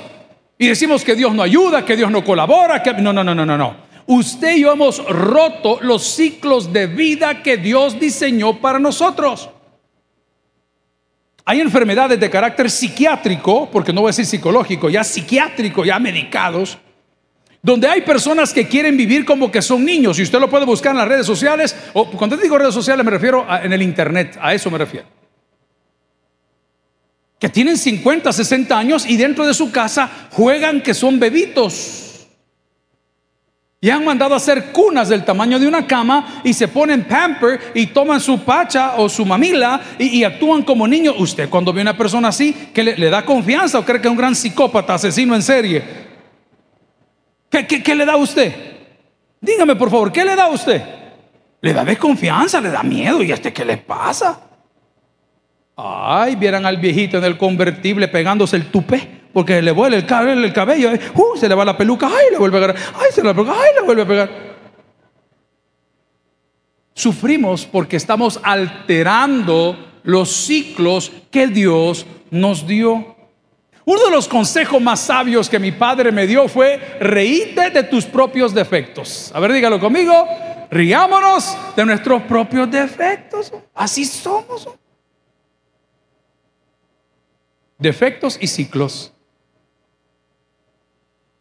Y 0.58 0.68
decimos 0.68 1.04
que 1.04 1.16
Dios 1.16 1.34
no 1.34 1.42
ayuda, 1.42 1.84
que 1.84 1.96
Dios 1.96 2.12
no 2.12 2.24
colabora, 2.24 2.84
no, 3.00 3.12
no, 3.12 3.24
no, 3.24 3.34
no, 3.36 3.46
no, 3.46 3.58
no. 3.58 3.76
Usted 4.08 4.58
y 4.58 4.62
yo 4.62 4.72
hemos 4.72 5.04
roto 5.10 5.80
los 5.82 6.04
ciclos 6.04 6.72
de 6.72 6.86
vida 6.86 7.42
que 7.42 7.58
Dios 7.58 8.00
diseñó 8.00 8.62
para 8.62 8.78
nosotros. 8.78 9.50
Hay 11.44 11.60
enfermedades 11.60 12.20
de 12.20 12.30
carácter 12.30 12.70
psiquiátrico, 12.70 13.70
porque 13.72 13.92
no 13.92 14.02
voy 14.02 14.10
a 14.10 14.12
decir 14.12 14.26
psicológico, 14.26 14.90
ya 14.90 15.04
psiquiátrico, 15.04 15.84
ya 15.84 16.00
medicados, 16.00 16.78
donde 17.66 17.88
hay 17.88 18.02
personas 18.02 18.54
que 18.54 18.68
quieren 18.68 18.96
vivir 18.96 19.26
como 19.26 19.52
que 19.52 19.60
son 19.60 19.84
niños, 19.84 20.20
y 20.20 20.22
usted 20.22 20.40
lo 20.40 20.48
puede 20.48 20.66
buscar 20.66 20.92
en 20.92 21.00
las 21.00 21.08
redes 21.08 21.26
sociales, 21.26 21.76
o 21.94 22.12
cuando 22.12 22.38
digo 22.38 22.60
redes 22.60 22.76
sociales 22.76 23.04
me 23.04 23.10
refiero 23.10 23.44
en 23.50 23.74
el 23.74 23.82
internet, 23.82 24.38
a 24.40 24.54
eso 24.54 24.70
me 24.70 24.78
refiero. 24.78 25.08
Que 27.40 27.50
tienen 27.50 27.76
50, 27.76 28.32
60 28.32 28.78
años 28.78 29.08
y 29.08 29.18
dentro 29.18 29.48
de 29.48 29.56
su 29.56 29.72
casa 29.72 30.28
juegan 30.32 30.82
que 30.82 30.94
son 30.94 31.20
bebitos. 31.20 32.28
Y 33.82 33.90
han 33.90 34.06
mandado 34.06 34.36
a 34.36 34.38
hacer 34.38 34.72
cunas 34.72 35.10
del 35.10 35.26
tamaño 35.26 35.58
de 35.58 35.68
una 35.68 35.88
cama 35.88 36.42
y 36.44 36.54
se 36.54 36.68
ponen 36.68 37.06
pamper 37.06 37.72
y 37.74 37.88
toman 37.88 38.22
su 38.22 38.42
pacha 38.42 38.94
o 38.98 39.10
su 39.10 39.26
mamila 39.26 39.82
y, 39.98 40.24
actúan 40.24 40.62
como 40.62 40.88
niños. 40.88 41.16
Usted 41.18 41.50
cuando 41.50 41.74
ve 41.74 41.82
a 41.82 41.84
una 41.84 41.98
persona 41.98 42.28
así, 42.28 42.54
que 42.72 42.84
le 42.84 43.10
da 43.10 43.26
confianza 43.26 43.80
o 43.80 43.86
cree 43.86 44.00
que 44.00 44.08
es 44.08 44.12
un 44.12 44.18
gran 44.18 44.36
psicópata, 44.36 44.94
asesino 44.94 45.36
en 45.36 45.42
serie, 45.42 46.05
¿Qué, 47.64 47.96
le 47.96 48.06
da 48.06 48.14
a 48.14 48.18
usted? 48.18 48.54
Dígame 49.40 49.76
por 49.76 49.90
favor, 49.90 50.12
¿qué 50.12 50.26
le 50.26 50.36
da 50.36 50.46
a 50.46 50.50
usted? 50.50 50.82
Le 51.62 51.74
da 51.74 51.86
desconfianza, 51.86 52.60
le 52.60 52.70
da 52.70 52.84
miedo. 52.84 53.24
¿Y 53.24 53.32
este 53.32 53.54
qué 53.54 53.64
le 53.64 53.78
pasa? 53.78 54.42
Ay, 55.78 56.36
vieran 56.36 56.66
al 56.66 56.78
viejito 56.78 57.18
en 57.18 57.24
el 57.24 57.38
convertible 57.38 58.08
pegándose 58.08 58.56
el 58.56 58.68
tupé, 58.68 59.08
porque 59.34 59.62
le 59.62 59.72
vuelve 59.72 59.98
el 59.98 60.06
cabello, 60.06 60.44
el 60.44 60.54
cabello 60.54 60.92
eh. 60.92 61.00
uh, 61.14 61.38
se 61.38 61.50
le 61.50 61.56
va 61.56 61.66
la 61.66 61.78
peluca, 61.78 62.08
ay, 62.08 62.32
le 62.32 62.38
vuelve 62.38 62.58
a 62.58 62.62
pegar, 62.62 62.76
ay, 62.96 63.08
se 63.12 63.22
le 63.22 63.34
va 63.34 63.54
a 63.54 63.62
ay, 63.62 63.70
le 63.76 63.82
vuelve 63.82 64.02
a 64.02 64.08
pegar. 64.08 64.30
Sufrimos 66.94 67.66
porque 67.66 67.98
estamos 67.98 68.40
alterando 68.42 69.78
los 70.04 70.32
ciclos 70.32 71.12
que 71.30 71.48
Dios 71.48 72.06
nos 72.32 72.66
dio. 72.66 73.15
Uno 73.86 74.04
de 74.06 74.12
los 74.12 74.28
consejos 74.28 74.82
más 74.82 75.00
sabios 75.00 75.48
que 75.48 75.60
mi 75.60 75.72
padre 75.72 76.12
me 76.12 76.26
dio 76.26 76.48
fue 76.48 76.98
reíte 77.00 77.70
de 77.70 77.84
tus 77.84 78.06
propios 78.06 78.54
defectos. 78.54 79.32
A 79.34 79.40
ver, 79.40 79.54
dígalo 79.54 79.80
conmigo. 79.80 80.28
Riámonos 80.72 81.56
de 81.76 81.86
nuestros 81.86 82.24
propios 82.24 82.70
defectos. 82.72 83.54
Así 83.76 84.04
somos. 84.04 84.68
Defectos 87.78 88.38
y 88.42 88.48
ciclos. 88.48 89.14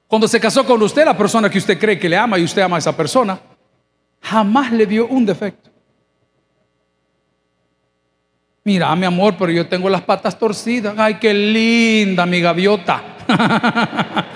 Cuando 0.07 0.29
se 0.29 0.39
casó 0.39 0.67
con 0.67 0.83
usted, 0.83 1.07
la 1.07 1.17
persona 1.17 1.49
que 1.49 1.59
usted 1.59 1.79
cree 1.79 1.99
que 1.99 2.09
le 2.09 2.17
ama 2.17 2.39
y 2.39 2.45
usted 2.45 2.61
ama 2.61 2.77
a 2.77 2.79
esa 2.79 2.95
persona, 2.95 3.41
jamás 4.21 4.71
le 4.71 4.85
vio 4.85 5.07
un 5.07 5.25
defecto. 5.25 5.71
Mira, 8.65 8.97
mi 8.97 9.05
amor, 9.05 9.37
pero 9.39 9.53
yo 9.53 9.69
tengo 9.69 9.91
las 9.91 10.01
patas 10.01 10.39
torcidas. 10.39 10.95
Ay, 10.97 11.17
qué 11.17 11.35
linda 11.35 12.25
mi 12.25 12.41
gaviota. 12.41 13.03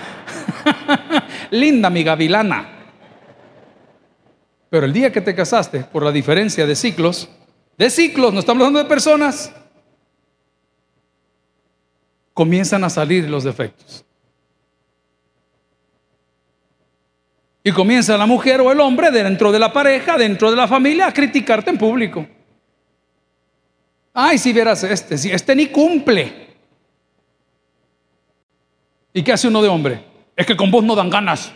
linda 1.49 1.89
mi 1.89 2.03
gavilana. 2.03 2.69
Pero 4.69 4.85
el 4.85 4.93
día 4.93 5.11
que 5.11 5.21
te 5.21 5.33
casaste, 5.33 5.79
por 5.79 6.03
la 6.03 6.11
diferencia 6.11 6.67
de 6.67 6.75
ciclos, 6.75 7.27
de 7.75 7.89
ciclos, 7.89 8.31
no 8.31 8.39
estamos 8.39 8.61
hablando 8.61 8.77
de 8.77 8.85
personas, 8.85 9.51
comienzan 12.35 12.83
a 12.83 12.89
salir 12.91 13.27
los 13.27 13.43
defectos. 13.43 14.05
Y 17.63 17.71
comienza 17.71 18.15
la 18.15 18.27
mujer 18.27 18.61
o 18.61 18.71
el 18.71 18.79
hombre 18.79 19.09
dentro 19.09 19.51
de 19.51 19.57
la 19.57 19.73
pareja, 19.73 20.19
dentro 20.19 20.51
de 20.51 20.55
la 20.55 20.67
familia, 20.67 21.07
a 21.07 21.13
criticarte 21.13 21.71
en 21.71 21.79
público. 21.79 22.27
Ay, 24.21 24.37
si 24.37 24.51
vieras 24.51 24.83
este, 24.83 25.17
si 25.17 25.31
este 25.31 25.55
ni 25.55 25.67
cumple. 25.67 26.49
¿Y 29.13 29.23
qué 29.23 29.31
hace 29.31 29.47
uno 29.47 29.61
de 29.61 29.69
hombre? 29.69 30.03
Es 30.35 30.45
que 30.45 30.57
con 30.57 30.69
vos 30.69 30.83
no 30.83 30.93
dan 30.93 31.09
ganas. 31.09 31.53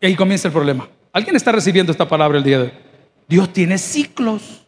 Y 0.00 0.06
ahí 0.06 0.16
comienza 0.16 0.48
el 0.48 0.52
problema. 0.52 0.88
¿Alguien 1.12 1.36
está 1.36 1.52
recibiendo 1.52 1.92
esta 1.92 2.08
palabra 2.08 2.38
el 2.38 2.44
día 2.44 2.56
de 2.56 2.64
hoy? 2.64 2.72
Dios 3.28 3.52
tiene 3.52 3.76
ciclos. 3.76 4.66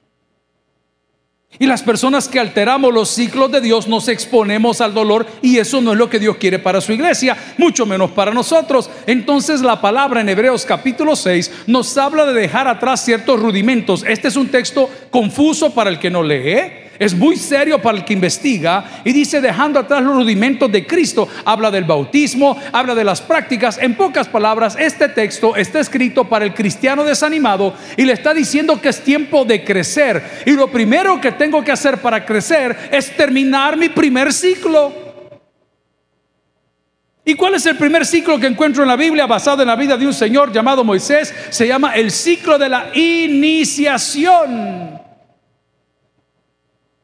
Y 1.58 1.66
las 1.66 1.82
personas 1.82 2.28
que 2.28 2.40
alteramos 2.40 2.94
los 2.94 3.10
ciclos 3.10 3.52
de 3.52 3.60
Dios 3.60 3.86
nos 3.86 4.08
exponemos 4.08 4.80
al 4.80 4.94
dolor 4.94 5.26
y 5.42 5.58
eso 5.58 5.80
no 5.80 5.92
es 5.92 5.98
lo 5.98 6.08
que 6.08 6.18
Dios 6.18 6.36
quiere 6.38 6.58
para 6.58 6.80
su 6.80 6.92
iglesia, 6.92 7.36
mucho 7.58 7.84
menos 7.84 8.10
para 8.12 8.32
nosotros. 8.32 8.90
Entonces 9.06 9.60
la 9.60 9.80
palabra 9.80 10.22
en 10.22 10.30
Hebreos 10.30 10.64
capítulo 10.64 11.14
6 11.14 11.64
nos 11.66 11.96
habla 11.98 12.24
de 12.24 12.32
dejar 12.32 12.68
atrás 12.68 13.04
ciertos 13.04 13.38
rudimentos. 13.38 14.02
Este 14.08 14.28
es 14.28 14.36
un 14.36 14.48
texto 14.48 14.88
confuso 15.10 15.74
para 15.74 15.90
el 15.90 15.98
que 15.98 16.10
no 16.10 16.22
lee 16.22 16.90
es 17.02 17.14
muy 17.14 17.36
serio 17.36 17.80
para 17.82 17.98
el 17.98 18.04
que 18.04 18.12
investiga 18.12 19.02
y 19.04 19.12
dice 19.12 19.40
dejando 19.40 19.80
atrás 19.80 20.02
los 20.02 20.14
rudimentos 20.14 20.70
de 20.70 20.86
Cristo, 20.86 21.28
habla 21.44 21.70
del 21.70 21.84
bautismo, 21.84 22.56
habla 22.72 22.94
de 22.94 23.04
las 23.04 23.20
prácticas. 23.20 23.78
En 23.78 23.94
pocas 23.94 24.28
palabras, 24.28 24.76
este 24.78 25.08
texto 25.08 25.56
está 25.56 25.80
escrito 25.80 26.24
para 26.24 26.44
el 26.44 26.54
cristiano 26.54 27.02
desanimado 27.04 27.74
y 27.96 28.04
le 28.04 28.12
está 28.12 28.32
diciendo 28.32 28.80
que 28.80 28.90
es 28.90 29.02
tiempo 29.02 29.44
de 29.44 29.64
crecer. 29.64 30.42
Y 30.46 30.52
lo 30.52 30.68
primero 30.68 31.20
que 31.20 31.32
tengo 31.32 31.64
que 31.64 31.72
hacer 31.72 31.98
para 31.98 32.24
crecer 32.24 32.90
es 32.92 33.16
terminar 33.16 33.76
mi 33.76 33.88
primer 33.88 34.32
ciclo. 34.32 34.92
¿Y 37.24 37.34
cuál 37.34 37.54
es 37.54 37.66
el 37.66 37.76
primer 37.76 38.04
ciclo 38.04 38.38
que 38.38 38.46
encuentro 38.46 38.82
en 38.82 38.88
la 38.88 38.96
Biblia 38.96 39.26
basado 39.26 39.62
en 39.62 39.68
la 39.68 39.76
vida 39.76 39.96
de 39.96 40.06
un 40.06 40.14
señor 40.14 40.52
llamado 40.52 40.82
Moisés? 40.82 41.34
Se 41.50 41.66
llama 41.66 41.94
el 41.94 42.10
ciclo 42.10 42.58
de 42.58 42.68
la 42.68 42.90
iniciación. 42.94 44.52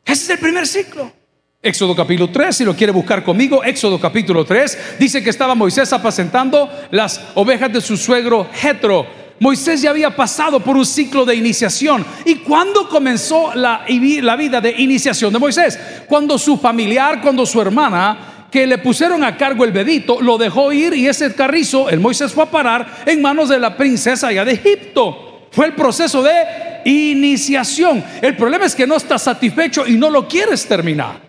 Ese 0.09 0.25
es 0.25 0.31
el 0.31 0.39
primer 0.39 0.67
ciclo. 0.67 1.13
Éxodo 1.61 1.95
capítulo 1.95 2.31
3, 2.31 2.57
si 2.57 2.65
lo 2.65 2.75
quiere 2.75 2.93
buscar 2.95 3.23
conmigo, 3.23 3.63
Éxodo 3.63 4.01
capítulo 4.01 4.43
3, 4.43 4.97
dice 4.99 5.23
que 5.23 5.29
estaba 5.29 5.55
Moisés 5.55 5.93
apacentando 5.93 6.71
las 6.91 7.21
ovejas 7.35 7.71
de 7.71 7.83
su 7.83 7.95
suegro 7.99 8.49
Jetro. 8.55 9.07
Moisés 9.39 9.83
ya 9.83 9.91
había 9.91 10.17
pasado 10.17 10.61
por 10.61 10.79
un 10.79 10.87
ciclo 10.87 11.27
de 11.27 11.35
iniciación. 11.35 12.07
¿Y 12.25 12.37
cuándo 12.37 12.89
comenzó 12.89 13.55
la, 13.55 13.85
vida 13.87 14.63
de 14.63 14.75
iniciación 14.79 15.31
de 15.31 15.39
Moisés? 15.39 15.79
Cuando 16.09 16.39
su 16.39 16.57
familiar, 16.57 17.21
cuando 17.21 17.45
su 17.45 17.61
hermana, 17.61 18.47
que 18.51 18.67
le 18.67 18.79
pusieron 18.79 19.23
a 19.23 19.37
cargo 19.37 19.63
el 19.63 19.73
bebito, 19.73 20.23
lo 20.23 20.39
dejó 20.39 20.73
ir 20.73 20.95
y 20.95 21.07
ese 21.07 21.35
carrizo, 21.35 21.91
el 21.91 22.01
Moisés 22.01 22.33
fue 22.33 22.45
a 22.45 22.51
parar 22.51 23.03
en 23.05 23.21
manos 23.21 23.51
de 23.51 23.59
la 23.59 23.77
princesa 23.77 24.29
allá 24.29 24.47
de 24.47 24.53
Egipto. 24.53 25.49
Fue 25.51 25.67
el 25.67 25.75
proceso 25.75 26.23
de 26.23 26.68
iniciación. 26.85 28.05
El 28.23 28.37
problema 28.37 28.67
es 28.67 28.75
que 28.75 28.87
no 28.87 28.97
estás 28.97 29.23
satisfecho 29.23 29.87
y 29.87 29.97
no 29.97 30.11
lo 30.11 30.29
quieres 30.29 30.67
terminar. 30.67 31.21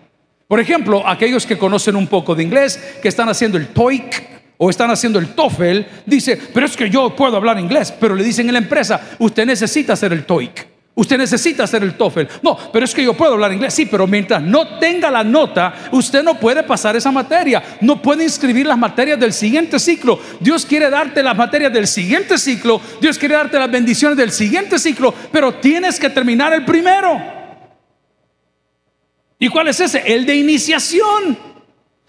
Por 0.46 0.58
ejemplo, 0.58 1.06
aquellos 1.06 1.46
que 1.46 1.56
conocen 1.56 1.94
un 1.94 2.06
poco 2.06 2.34
de 2.34 2.42
inglés, 2.42 2.96
que 3.00 3.08
están 3.08 3.28
haciendo 3.28 3.56
el 3.56 3.68
TOEIC 3.68 4.40
o 4.58 4.68
están 4.68 4.90
haciendo 4.90 5.18
el 5.18 5.28
TOEFL, 5.28 5.80
dice, 6.06 6.38
pero 6.52 6.66
es 6.66 6.76
que 6.76 6.90
yo 6.90 7.14
puedo 7.14 7.36
hablar 7.36 7.58
inglés, 7.58 7.92
pero 7.98 8.14
le 8.14 8.24
dicen 8.24 8.48
en 8.48 8.54
la 8.54 8.58
empresa, 8.58 9.00
usted 9.18 9.46
necesita 9.46 9.92
hacer 9.92 10.12
el 10.12 10.24
TOEIC. 10.26 10.69
Usted 10.94 11.16
necesita 11.16 11.64
hacer 11.64 11.82
el 11.82 11.94
TOEFL. 11.94 12.22
No, 12.42 12.58
pero 12.72 12.84
es 12.84 12.94
que 12.94 13.04
yo 13.04 13.14
puedo 13.14 13.32
hablar 13.32 13.52
inglés. 13.52 13.72
Sí, 13.72 13.86
pero 13.86 14.06
mientras 14.06 14.42
no 14.42 14.78
tenga 14.78 15.10
la 15.10 15.22
nota, 15.22 15.88
usted 15.92 16.22
no 16.22 16.38
puede 16.38 16.62
pasar 16.62 16.96
esa 16.96 17.10
materia. 17.10 17.62
No 17.80 18.02
puede 18.02 18.24
inscribir 18.24 18.66
las 18.66 18.76
materias 18.76 19.18
del 19.18 19.32
siguiente 19.32 19.78
ciclo. 19.78 20.18
Dios 20.40 20.66
quiere 20.66 20.90
darte 20.90 21.22
las 21.22 21.36
materias 21.36 21.72
del 21.72 21.86
siguiente 21.86 22.36
ciclo. 22.36 22.80
Dios 23.00 23.18
quiere 23.18 23.36
darte 23.36 23.58
las 23.58 23.70
bendiciones 23.70 24.18
del 24.18 24.32
siguiente 24.32 24.78
ciclo. 24.78 25.14
Pero 25.32 25.54
tienes 25.54 25.98
que 25.98 26.10
terminar 26.10 26.52
el 26.52 26.64
primero. 26.64 27.18
¿Y 29.38 29.48
cuál 29.48 29.68
es 29.68 29.80
ese? 29.80 30.02
El 30.04 30.26
de 30.26 30.36
iniciación. 30.36 31.49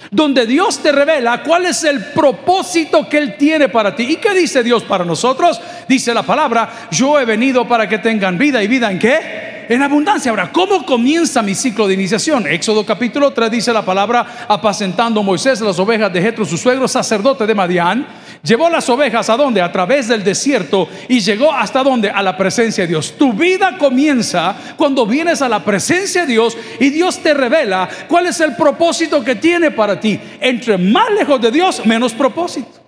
Donde 0.10 0.46
Dios 0.46 0.80
te 0.80 0.92
revela 0.92 1.44
cuál 1.44 1.66
es 1.66 1.84
el 1.84 2.06
propósito 2.06 3.08
que 3.08 3.18
Él 3.18 3.36
tiene 3.38 3.70
para 3.70 3.96
ti. 3.96 4.04
¿Y 4.04 4.16
qué 4.18 4.34
dice 4.34 4.64
Dios 4.64 4.84
para 4.84 5.06
nosotros? 5.06 5.62
Dice 5.88 6.14
la 6.14 6.24
palabra, 6.24 6.88
yo 6.92 7.20
he 7.20 7.26
venido 7.26 7.68
para 7.68 7.88
que 7.88 8.00
tengan 8.00 8.38
vida 8.38 8.64
y 8.64 8.68
vida 8.68 8.92
en 8.92 9.00
qué? 9.00 9.66
En 9.70 9.82
abundancia. 9.82 10.32
Ahora, 10.32 10.52
¿cómo 10.52 10.86
comienza 10.86 11.42
mi 11.42 11.56
ciclo 11.56 11.88
de 11.88 11.94
iniciación? 11.94 12.48
Éxodo 12.48 12.86
capítulo 12.86 13.32
3 13.32 13.52
dice 13.52 13.72
la 13.72 13.86
palabra, 13.86 14.46
apacentando 14.48 15.24
Moisés 15.24 15.62
las 15.62 15.80
ovejas 15.80 16.12
de 16.12 16.22
Jetro, 16.22 16.46
su 16.46 16.58
suegro, 16.58 16.88
sacerdote 16.88 17.46
de 17.46 17.56
Madián 17.56 18.08
Llevó 18.44 18.70
las 18.70 18.90
ovejas 18.90 19.30
a 19.30 19.38
dónde? 19.38 19.62
A 19.62 19.72
través 19.72 20.08
del 20.08 20.24
desierto 20.24 20.90
y 21.08 21.20
llegó 21.20 21.54
hasta 21.54 21.84
dónde? 21.84 22.10
A 22.10 22.24
la 22.24 22.36
presencia 22.36 22.84
de 22.84 22.88
Dios. 22.88 23.14
Tu 23.18 23.34
vida 23.34 23.78
comienza 23.78 24.56
cuando 24.78 25.06
vienes 25.06 25.42
a 25.42 25.50
la 25.50 25.64
presencia 25.64 26.22
de 26.22 26.34
Dios 26.34 26.58
y 26.80 26.90
Dios 26.90 27.20
te 27.20 27.36
revela 27.36 27.88
cuál 28.08 28.28
es 28.28 28.40
el 28.40 28.56
propósito 28.56 29.24
que 29.24 29.36
tiene 29.36 29.70
para 29.70 30.00
ti. 30.00 30.20
Entre 30.40 30.78
más 30.78 31.12
lejos 31.12 31.40
de 31.40 31.52
Dios, 31.52 31.86
menos 31.86 32.14
propósito. 32.14 32.80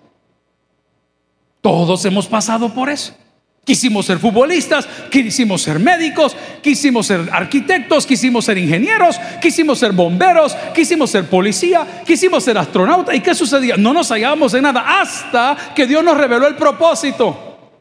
Todos 1.62 2.04
hemos 2.06 2.28
pasado 2.28 2.74
por 2.74 2.90
eso. 2.90 3.16
Quisimos 3.66 4.06
ser 4.06 4.20
futbolistas, 4.20 4.86
quisimos 5.10 5.62
ser 5.62 5.80
médicos, 5.80 6.36
quisimos 6.62 7.08
ser 7.08 7.30
arquitectos, 7.32 8.06
quisimos 8.06 8.44
ser 8.44 8.58
ingenieros, 8.58 9.18
quisimos 9.42 9.80
ser 9.80 9.94
bomberos, 9.94 10.54
quisimos 10.76 11.10
ser 11.10 11.30
policía, 11.30 12.04
quisimos 12.06 12.44
ser 12.44 12.58
astronauta. 12.58 13.16
¿Y 13.16 13.22
qué 13.22 13.34
sucedía? 13.34 13.78
No 13.78 13.94
nos 13.94 14.12
hallábamos 14.12 14.54
en 14.54 14.64
nada 14.64 15.00
hasta 15.00 15.56
que 15.74 15.88
Dios 15.88 16.04
nos 16.04 16.18
reveló 16.18 16.46
el 16.48 16.56
propósito. 16.56 17.72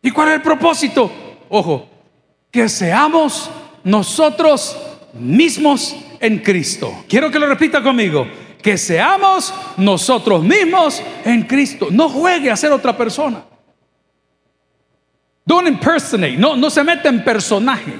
¿Y 0.00 0.10
cuál 0.10 0.28
es 0.28 0.34
el 0.36 0.42
propósito? 0.42 1.12
Ojo, 1.50 1.86
que 2.50 2.66
seamos 2.70 3.50
nosotros 3.82 4.78
mismos 5.12 5.94
en 6.20 6.38
Cristo. 6.38 7.04
Quiero 7.06 7.30
que 7.30 7.38
lo 7.38 7.46
repita 7.46 7.82
conmigo. 7.82 8.26
Que 8.62 8.78
seamos 8.78 9.52
nosotros 9.76 10.42
mismos 10.42 11.02
en 11.22 11.42
Cristo. 11.42 11.88
No 11.90 12.08
juegue 12.08 12.50
a 12.50 12.56
ser 12.56 12.72
otra 12.72 12.96
persona. 12.96 13.44
Don't 15.44 15.68
impersonate. 15.68 16.36
No, 16.36 16.56
no 16.56 16.70
se 16.70 16.82
mete 16.82 17.08
en 17.08 17.22
personaje. 17.22 17.92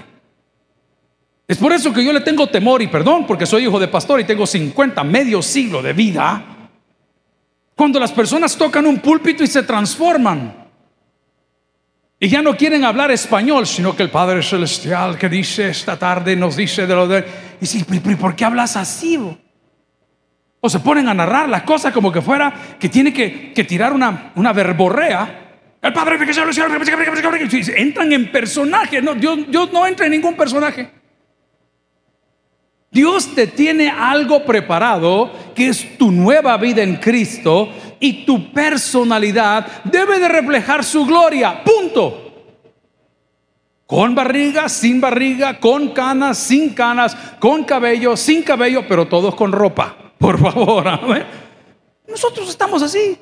Es 1.47 1.59
por 1.59 1.73
eso 1.73 1.93
que 1.93 2.03
yo 2.03 2.13
le 2.13 2.21
tengo 2.21 2.47
temor 2.47 2.81
y 2.81 2.87
perdón, 2.87 3.27
porque 3.27 3.45
soy 3.45 3.65
hijo 3.65 3.79
de 3.79 3.89
pastor 3.89 4.21
y 4.21 4.25
tengo 4.25 4.47
50, 4.47 5.05
medio 5.05 5.43
siglo 5.43 5.83
de 5.83 5.93
vida. 5.93 6.43
Cuando 7.77 8.01
las 8.01 8.13
personas 8.13 8.57
tocan 8.57 8.87
un 8.87 8.99
púlpito 8.99 9.45
y 9.45 9.47
se 9.47 9.63
transforman. 9.63 10.65
Y 12.19 12.29
ya 12.29 12.41
no 12.41 12.57
quieren 12.57 12.85
hablar 12.85 13.11
español, 13.11 13.67
sino 13.67 13.95
que 13.95 14.03
el 14.03 14.11
Padre 14.11 14.43
Celestial 14.43 15.19
que 15.19 15.29
dice 15.29 15.69
esta 15.69 15.99
tarde 15.99 16.35
nos 16.35 16.57
dice 16.57 16.87
de 16.87 16.95
lo 16.95 17.07
de... 17.07 17.25
Y 17.61 17.67
si, 17.67 17.85
¿por 17.85 18.35
qué 18.35 18.47
hablas 18.47 18.77
así? 18.77 19.21
O 20.61 20.71
se 20.71 20.81
ponen 20.81 21.09
a 21.09 21.15
narrar 21.15 21.51
las 21.51 21.65
cosas 21.65 21.93
como 21.93 22.11
que 22.11 22.23
fuera 22.23 22.77
que 22.81 22.89
tiene 22.89 23.13
que, 23.13 23.53
que 23.53 23.65
tirar 23.65 23.93
una, 23.93 24.33
una 24.37 24.55
verborrea 24.55 25.44
el 25.85 25.93
Padre 25.93 26.17
entran 27.77 28.11
en 28.11 28.33
personaje. 28.33 29.03
No, 29.03 29.15
Dios, 29.15 29.41
Dios 29.49 29.71
no 29.71 29.87
entra 29.87 30.07
en 30.07 30.13
ningún 30.13 30.35
personaje. 30.35 30.91
Dios 32.91 33.35
te 33.35 33.49
tiene 33.49 33.91
algo 33.91 34.47
preparado 34.47 35.31
que 35.55 35.69
es 35.69 35.99
tu 35.99 36.11
nueva 36.11 36.57
vida 36.57 36.83
en 36.83 36.97
Cristo 36.97 37.69
y 38.01 38.25
tu 38.25 38.51
personalidad 38.51 39.67
debe 39.85 40.19
de 40.19 40.29
reflejar 40.29 40.83
su 40.85 41.05
gloria. 41.05 41.63
Punto. 41.63 42.33
Con 43.85 44.15
barriga, 44.15 44.71
sin 44.71 45.03
barriga, 45.03 45.61
con 45.61 45.91
canas, 45.91 46.39
sin 46.39 46.71
canas, 46.73 47.15
con 47.39 47.65
cabello, 47.65 48.17
sin 48.17 48.43
cabello, 48.43 48.89
pero 48.89 49.07
todos 49.07 49.35
con 49.35 49.53
ropa. 49.53 49.95
Por 50.17 50.41
favor. 50.41 50.87
Nosotros 52.09 52.49
estamos 52.49 52.83
así. 52.83 53.19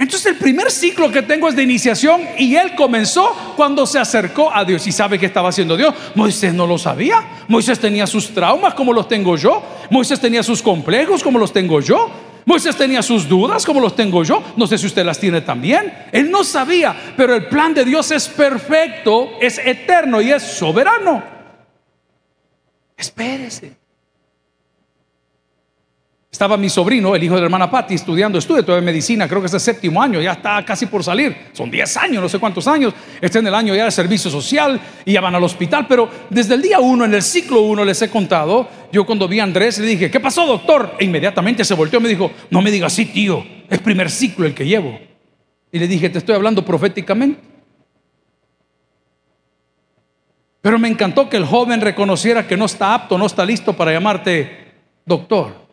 Entonces 0.00 0.26
el 0.26 0.38
primer 0.38 0.70
ciclo 0.70 1.10
que 1.10 1.22
tengo 1.22 1.48
es 1.48 1.56
de 1.56 1.64
iniciación 1.64 2.20
y 2.38 2.54
él 2.54 2.76
comenzó 2.76 3.34
cuando 3.56 3.84
se 3.84 3.98
acercó 3.98 4.54
a 4.54 4.64
Dios. 4.64 4.86
¿Y 4.86 4.92
sabe 4.92 5.18
qué 5.18 5.26
estaba 5.26 5.48
haciendo 5.48 5.76
Dios? 5.76 5.92
Moisés 6.14 6.54
no 6.54 6.68
lo 6.68 6.78
sabía. 6.78 7.24
Moisés 7.48 7.80
tenía 7.80 8.06
sus 8.06 8.32
traumas 8.32 8.74
como 8.74 8.92
los 8.92 9.08
tengo 9.08 9.36
yo. 9.36 9.60
Moisés 9.90 10.20
tenía 10.20 10.44
sus 10.44 10.62
complejos 10.62 11.20
como 11.24 11.40
los 11.40 11.52
tengo 11.52 11.80
yo. 11.80 12.10
Moisés 12.44 12.76
tenía 12.76 13.02
sus 13.02 13.28
dudas 13.28 13.66
como 13.66 13.80
los 13.80 13.96
tengo 13.96 14.22
yo. 14.22 14.40
No 14.56 14.68
sé 14.68 14.78
si 14.78 14.86
usted 14.86 15.04
las 15.04 15.18
tiene 15.18 15.40
también. 15.40 15.92
Él 16.12 16.30
no 16.30 16.44
sabía, 16.44 16.94
pero 17.16 17.34
el 17.34 17.48
plan 17.48 17.74
de 17.74 17.84
Dios 17.84 18.12
es 18.12 18.28
perfecto, 18.28 19.30
es 19.40 19.58
eterno 19.58 20.20
y 20.20 20.30
es 20.30 20.44
soberano. 20.44 21.24
Espérese. 22.96 23.76
Estaba 26.30 26.58
mi 26.58 26.68
sobrino, 26.68 27.16
el 27.16 27.24
hijo 27.24 27.34
de 27.34 27.40
la 27.40 27.46
hermana 27.46 27.70
Patty, 27.70 27.94
estudiando, 27.94 28.38
estudia 28.38 28.62
todavía 28.62 28.84
medicina, 28.84 29.26
creo 29.26 29.40
que 29.40 29.46
es 29.46 29.54
el 29.54 29.60
séptimo 29.60 30.02
año, 30.02 30.20
ya 30.20 30.32
está 30.32 30.62
casi 30.62 30.84
por 30.84 31.02
salir, 31.02 31.34
son 31.52 31.70
10 31.70 31.96
años, 31.96 32.22
no 32.22 32.28
sé 32.28 32.38
cuántos 32.38 32.68
años, 32.68 32.92
está 33.18 33.38
en 33.38 33.46
el 33.46 33.54
año 33.54 33.74
ya 33.74 33.86
de 33.86 33.90
servicio 33.90 34.30
social 34.30 34.78
y 35.06 35.12
ya 35.14 35.22
van 35.22 35.34
al 35.34 35.42
hospital, 35.42 35.86
pero 35.88 36.08
desde 36.28 36.54
el 36.54 36.62
día 36.62 36.80
uno, 36.80 37.06
en 37.06 37.14
el 37.14 37.22
ciclo 37.22 37.62
uno 37.62 37.82
les 37.82 38.02
he 38.02 38.10
contado, 38.10 38.68
yo 38.92 39.06
cuando 39.06 39.26
vi 39.26 39.40
a 39.40 39.44
Andrés 39.44 39.78
le 39.78 39.86
dije, 39.86 40.10
¿qué 40.10 40.20
pasó 40.20 40.46
doctor? 40.46 40.96
E 40.98 41.06
inmediatamente 41.06 41.64
se 41.64 41.72
volteó 41.72 41.98
y 41.98 42.02
me 42.02 42.08
dijo, 42.10 42.30
no 42.50 42.60
me 42.60 42.70
digas 42.70 42.92
así 42.92 43.06
tío, 43.06 43.42
es 43.70 43.78
primer 43.78 44.10
ciclo 44.10 44.44
el 44.44 44.54
que 44.54 44.66
llevo. 44.66 44.98
Y 45.72 45.78
le 45.78 45.88
dije, 45.88 46.10
te 46.10 46.18
estoy 46.18 46.34
hablando 46.34 46.62
proféticamente. 46.64 47.40
Pero 50.60 50.78
me 50.78 50.88
encantó 50.88 51.28
que 51.28 51.36
el 51.36 51.46
joven 51.46 51.80
reconociera 51.80 52.46
que 52.46 52.56
no 52.56 52.66
está 52.66 52.92
apto, 52.92 53.16
no 53.16 53.26
está 53.26 53.46
listo 53.46 53.72
para 53.74 53.92
llamarte 53.92 54.74
doctor. 55.06 55.67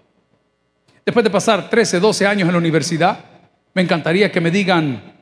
Después 1.06 1.24
de 1.24 1.30
pasar 1.30 1.70
13, 1.70 2.00
12 2.00 2.26
años 2.26 2.48
en 2.48 2.54
la 2.54 2.58
universidad, 2.58 3.20
me 3.76 3.84
encantaría 3.84 4.32
que 4.32 4.42
me 4.42 4.50
digan 4.50 5.14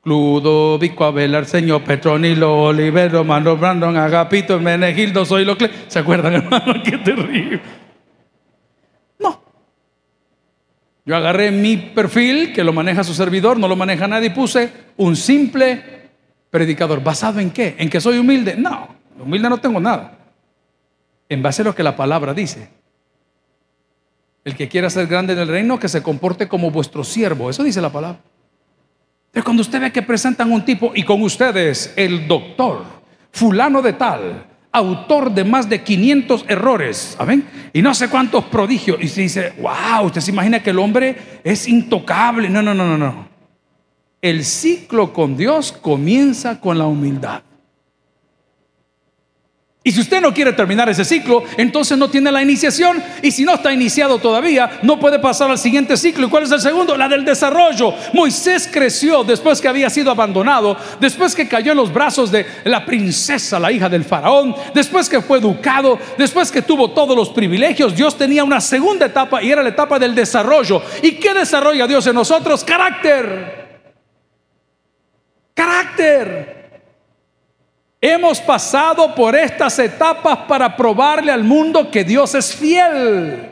Cludo, 0.00 0.78
Vico 0.78 1.04
Abel, 1.04 1.44
señor 1.46 1.82
Petronilo, 1.82 2.64
Olivero, 2.64 3.24
Mano 3.24 3.56
Brandon, 3.56 3.96
Agapito, 3.96 4.60
Menegildo, 4.60 5.24
soy 5.24 5.44
lo 5.44 5.58
que. 5.58 5.68
¿Se 5.88 5.98
acuerdan, 5.98 6.34
hermano? 6.34 6.74
Qué 6.84 6.98
terrible. 6.98 7.60
No. 9.18 9.42
Yo 11.04 11.16
agarré 11.16 11.50
mi 11.50 11.76
perfil, 11.76 12.52
que 12.52 12.62
lo 12.62 12.72
maneja 12.72 13.02
su 13.02 13.12
servidor, 13.12 13.58
no 13.58 13.66
lo 13.66 13.74
maneja 13.74 14.06
nadie, 14.06 14.28
y 14.28 14.30
puse 14.30 14.70
un 14.96 15.16
simple 15.16 16.10
predicador. 16.50 17.02
¿Basado 17.02 17.40
en 17.40 17.50
qué? 17.50 17.74
¿En 17.78 17.90
que 17.90 18.00
soy 18.00 18.18
humilde? 18.18 18.54
No, 18.56 18.94
humilde 19.18 19.48
no 19.48 19.58
tengo 19.58 19.80
nada. 19.80 20.18
En 21.28 21.42
base 21.42 21.62
a 21.62 21.64
lo 21.64 21.74
que 21.74 21.82
la 21.82 21.96
palabra 21.96 22.32
dice. 22.32 22.81
El 24.44 24.56
que 24.56 24.68
quiera 24.68 24.90
ser 24.90 25.06
grande 25.06 25.32
en 25.34 25.38
el 25.38 25.48
reino, 25.48 25.78
que 25.78 25.88
se 25.88 26.02
comporte 26.02 26.48
como 26.48 26.70
vuestro 26.70 27.04
siervo. 27.04 27.48
Eso 27.48 27.62
dice 27.62 27.80
la 27.80 27.92
palabra. 27.92 28.20
Pero 29.30 29.44
cuando 29.44 29.62
usted 29.62 29.80
ve 29.80 29.92
que 29.92 30.02
presentan 30.02 30.52
un 30.52 30.64
tipo 30.64 30.92
y 30.94 31.04
con 31.04 31.22
ustedes 31.22 31.92
el 31.96 32.28
doctor, 32.28 32.84
fulano 33.30 33.80
de 33.80 33.94
tal, 33.94 34.46
autor 34.72 35.32
de 35.32 35.44
más 35.44 35.68
de 35.68 35.82
500 35.82 36.44
errores, 36.48 37.14
¿saben? 37.16 37.44
Y 37.72 37.82
no 37.82 37.94
sé 37.94 38.08
cuántos 38.08 38.44
prodigios. 38.44 38.98
Y 39.00 39.08
se 39.08 39.22
dice, 39.22 39.52
wow, 39.60 40.06
usted 40.06 40.20
se 40.20 40.30
imagina 40.30 40.62
que 40.62 40.70
el 40.70 40.78
hombre 40.78 41.16
es 41.44 41.68
intocable. 41.68 42.48
No, 42.48 42.62
no, 42.62 42.74
no, 42.74 42.86
no, 42.86 42.98
no. 42.98 43.28
El 44.20 44.44
ciclo 44.44 45.12
con 45.12 45.36
Dios 45.36 45.72
comienza 45.72 46.60
con 46.60 46.78
la 46.78 46.86
humildad. 46.86 47.42
Y 49.84 49.90
si 49.90 50.00
usted 50.00 50.20
no 50.20 50.32
quiere 50.32 50.52
terminar 50.52 50.88
ese 50.88 51.04
ciclo, 51.04 51.42
entonces 51.56 51.98
no 51.98 52.08
tiene 52.08 52.30
la 52.30 52.40
iniciación. 52.40 53.02
Y 53.20 53.32
si 53.32 53.44
no 53.44 53.54
está 53.54 53.72
iniciado 53.72 54.18
todavía, 54.18 54.78
no 54.82 55.00
puede 55.00 55.18
pasar 55.18 55.50
al 55.50 55.58
siguiente 55.58 55.96
ciclo. 55.96 56.26
¿Y 56.26 56.30
cuál 56.30 56.44
es 56.44 56.52
el 56.52 56.60
segundo? 56.60 56.96
La 56.96 57.08
del 57.08 57.24
desarrollo. 57.24 57.92
Moisés 58.12 58.68
creció 58.72 59.24
después 59.24 59.60
que 59.60 59.66
había 59.66 59.90
sido 59.90 60.12
abandonado, 60.12 60.76
después 61.00 61.34
que 61.34 61.48
cayó 61.48 61.72
en 61.72 61.78
los 61.78 61.92
brazos 61.92 62.30
de 62.30 62.46
la 62.64 62.86
princesa, 62.86 63.58
la 63.58 63.72
hija 63.72 63.88
del 63.88 64.04
faraón, 64.04 64.54
después 64.72 65.08
que 65.08 65.20
fue 65.20 65.38
educado, 65.38 65.98
después 66.16 66.52
que 66.52 66.62
tuvo 66.62 66.92
todos 66.92 67.16
los 67.16 67.30
privilegios. 67.30 67.96
Dios 67.96 68.16
tenía 68.16 68.44
una 68.44 68.60
segunda 68.60 69.06
etapa 69.06 69.42
y 69.42 69.50
era 69.50 69.64
la 69.64 69.70
etapa 69.70 69.98
del 69.98 70.14
desarrollo. 70.14 70.80
¿Y 71.02 71.12
qué 71.12 71.34
desarrolla 71.34 71.88
Dios 71.88 72.06
en 72.06 72.14
nosotros? 72.14 72.62
Carácter. 72.62 73.80
Carácter. 75.54 76.51
Hemos 78.04 78.40
pasado 78.40 79.14
por 79.14 79.36
estas 79.36 79.78
etapas 79.78 80.38
para 80.48 80.76
probarle 80.76 81.30
al 81.30 81.44
mundo 81.44 81.88
que 81.88 82.02
Dios 82.02 82.34
es 82.34 82.52
fiel. 82.52 83.48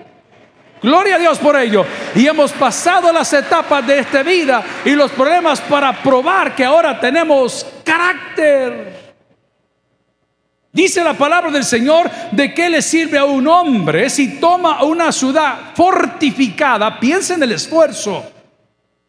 Gloria 0.83 1.15
a 1.15 1.19
Dios 1.21 1.39
por 1.39 1.55
ello. 1.55 1.87
Y 2.17 2.27
hemos 2.27 2.51
pasado 2.51 3.13
las 3.13 3.33
etapas 3.33 3.87
de 3.87 4.01
esta 4.01 4.25
vida 4.25 4.61
y 4.85 4.91
los 4.91 5.13
problemas 5.13 5.61
para 5.61 5.93
probar 6.03 6.57
que 6.57 6.65
ahora 6.65 6.99
tenemos 6.99 7.65
carácter. 7.85 9.15
Dice 10.73 11.05
la 11.05 11.15
palabra 11.15 11.53
del 11.53 11.65
Señor 11.65 12.11
de 12.33 12.53
qué 12.53 12.69
le 12.69 12.83
sirve 12.83 13.19
a 13.19 13.25
un 13.27 13.47
hombre 13.47 14.11
si 14.11 14.41
toma 14.41 14.83
una 14.83 15.13
ciudad 15.13 15.75
fortificada. 15.77 16.99
Piensa 16.99 17.35
en 17.35 17.45
el 17.45 17.53
esfuerzo 17.53 18.40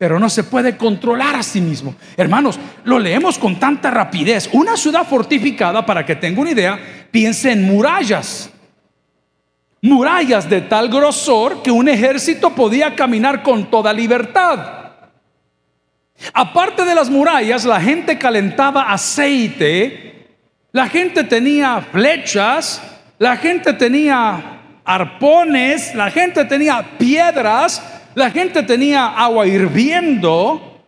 pero 0.02 0.20
no 0.20 0.32
se 0.32 0.44
puede 0.44 0.78
controlar 0.78 1.36
a 1.36 1.44
sí 1.44 1.62
mismo. 1.62 1.94
Hermanos, 2.18 2.60
lo 2.86 2.98
leemos 2.98 3.38
con 3.38 3.60
tanta 3.60 3.92
rapidez. 3.92 4.50
Una 4.52 4.76
ciudad 4.76 5.06
fortificada, 5.06 5.86
para 5.86 6.04
que 6.04 6.16
tenga 6.16 6.42
una 6.42 6.50
idea, 6.50 6.80
piense 7.12 7.52
en 7.52 7.64
murallas. 7.68 8.50
murallas 9.80 10.50
de 10.50 10.62
tal 10.62 10.90
grosor 10.90 11.62
que 11.62 11.70
un 11.70 11.88
ejército 11.88 12.50
podía 12.56 12.96
caminar 12.96 13.44
con 13.44 13.70
toda 13.70 13.94
libertad. 13.94 14.94
Aparte 16.34 16.84
de 16.84 16.96
las 16.96 17.08
murallas, 17.08 17.64
la 17.64 17.80
gente 17.80 18.18
calentaba 18.18 18.92
aceite, 18.92 20.30
la 20.72 20.90
gente 20.90 21.26
tenía 21.26 21.80
flechas, 21.92 22.82
la 23.20 23.38
gente 23.38 23.72
tenía 23.74 24.62
arpones, 24.84 25.94
la 25.94 26.10
gente 26.10 26.44
tenía 26.46 26.98
piedras, 26.98 28.01
la 28.16 28.30
gente 28.32 28.64
tenía 28.64 29.08
agua 29.08 29.48
hirviendo. 29.48 30.84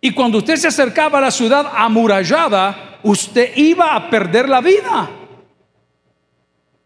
Y 0.00 0.10
cuando 0.12 0.38
usted 0.38 0.56
se 0.56 0.68
acercaba 0.68 1.18
a 1.18 1.22
la 1.22 1.30
ciudad 1.30 1.72
amurallada, 1.74 2.98
usted 3.02 3.56
iba 3.56 3.94
a 3.94 4.10
perder 4.10 4.48
la 4.48 4.60
vida. 4.60 5.10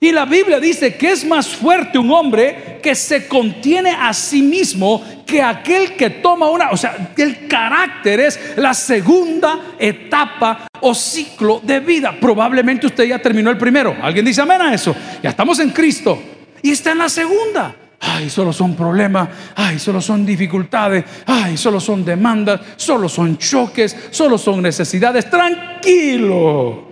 Y 0.01 0.13
la 0.13 0.27
Biblia 0.27 0.61
dice 0.61 0.95
que 0.95 1.11
es 1.11 1.25
más 1.25 1.49
fuerte 1.49 1.99
un 1.99 2.13
hombre 2.13 2.79
que 2.81 2.95
se 2.95 3.27
contiene 3.27 3.91
a 3.91 4.15
sí 4.15 4.43
mismo 4.43 5.03
que 5.27 5.43
aquel 5.43 5.97
que 5.97 6.11
toma 6.11 6.49
una, 6.49 6.71
o 6.71 6.77
sea, 6.77 7.13
el 7.17 7.49
carácter 7.49 8.21
es 8.21 8.57
la 8.57 8.75
segunda 8.75 9.75
etapa 9.77 10.69
o 10.81 10.95
ciclo 10.95 11.61
de 11.65 11.81
vida. 11.81 12.15
Probablemente 12.21 12.87
usted 12.87 13.05
ya 13.05 13.19
terminó 13.19 13.51
el 13.51 13.59
primero. 13.59 13.97
¿Alguien 14.01 14.25
dice 14.25 14.41
amén 14.41 14.63
a 14.63 14.73
eso? 14.73 14.95
Ya 15.21 15.31
estamos 15.31 15.59
en 15.59 15.71
Cristo 15.71 16.23
y 16.63 16.71
está 16.71 16.93
en 16.93 16.99
la 16.99 17.09
segunda. 17.09 17.75
Ay, 18.01 18.31
solo 18.31 18.53
son 18.53 18.77
problemas, 18.77 19.29
ay, 19.57 19.79
solo 19.79 20.01
son 20.01 20.25
dificultades, 20.25 21.05
ay, 21.27 21.57
solo 21.57 21.81
son 21.81 22.05
demandas, 22.05 22.61
solo 22.77 23.09
son 23.09 23.37
choques, 23.39 23.97
solo 24.11 24.39
son 24.39 24.63
necesidades. 24.63 25.29
Tranquilo. 25.29 26.87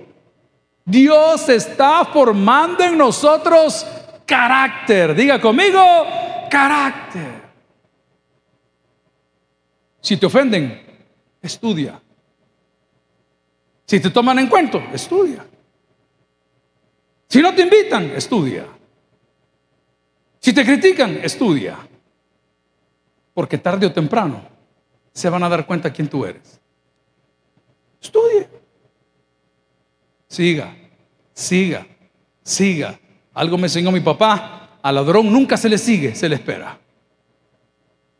Dios 0.85 1.49
está 1.49 2.05
formando 2.05 2.85
en 2.85 2.99
nosotros 2.99 3.87
carácter. 4.25 5.14
Diga 5.14 5.40
conmigo, 5.40 5.81
carácter. 6.51 7.42
Si 10.01 10.16
te 10.16 10.27
ofenden, 10.27 10.83
estudia. 11.42 12.01
Si 13.87 14.01
te 14.01 14.11
toman 14.11 14.38
en 14.40 14.49
cuenta, 14.49 14.79
estudia. 14.92 15.45
Si 17.29 17.40
no 17.40 17.55
te 17.55 17.62
invitan, 17.62 18.05
estudia. 18.11 18.66
Si 20.46 20.52
te 20.52 20.64
critican, 20.64 21.18
estudia. 21.24 21.76
Porque 23.35 23.59
tarde 23.59 23.85
o 23.85 23.92
temprano 23.92 24.46
se 25.12 25.28
van 25.28 25.42
a 25.42 25.48
dar 25.48 25.66
cuenta 25.66 25.92
quién 25.92 26.06
tú 26.06 26.24
eres. 26.24 26.61
Estudie. 28.00 28.46
Siga, 30.28 30.72
siga, 31.32 31.85
siga. 32.44 32.96
Algo 33.35 33.59
me 33.59 33.66
enseñó 33.66 33.90
mi 33.90 33.98
papá. 33.98 34.78
Al 34.82 34.94
ladrón 34.94 35.32
nunca 35.32 35.56
se 35.56 35.68
le 35.68 35.78
sigue, 35.78 36.14
se 36.14 36.28
le 36.28 36.37
espera. 36.37 36.78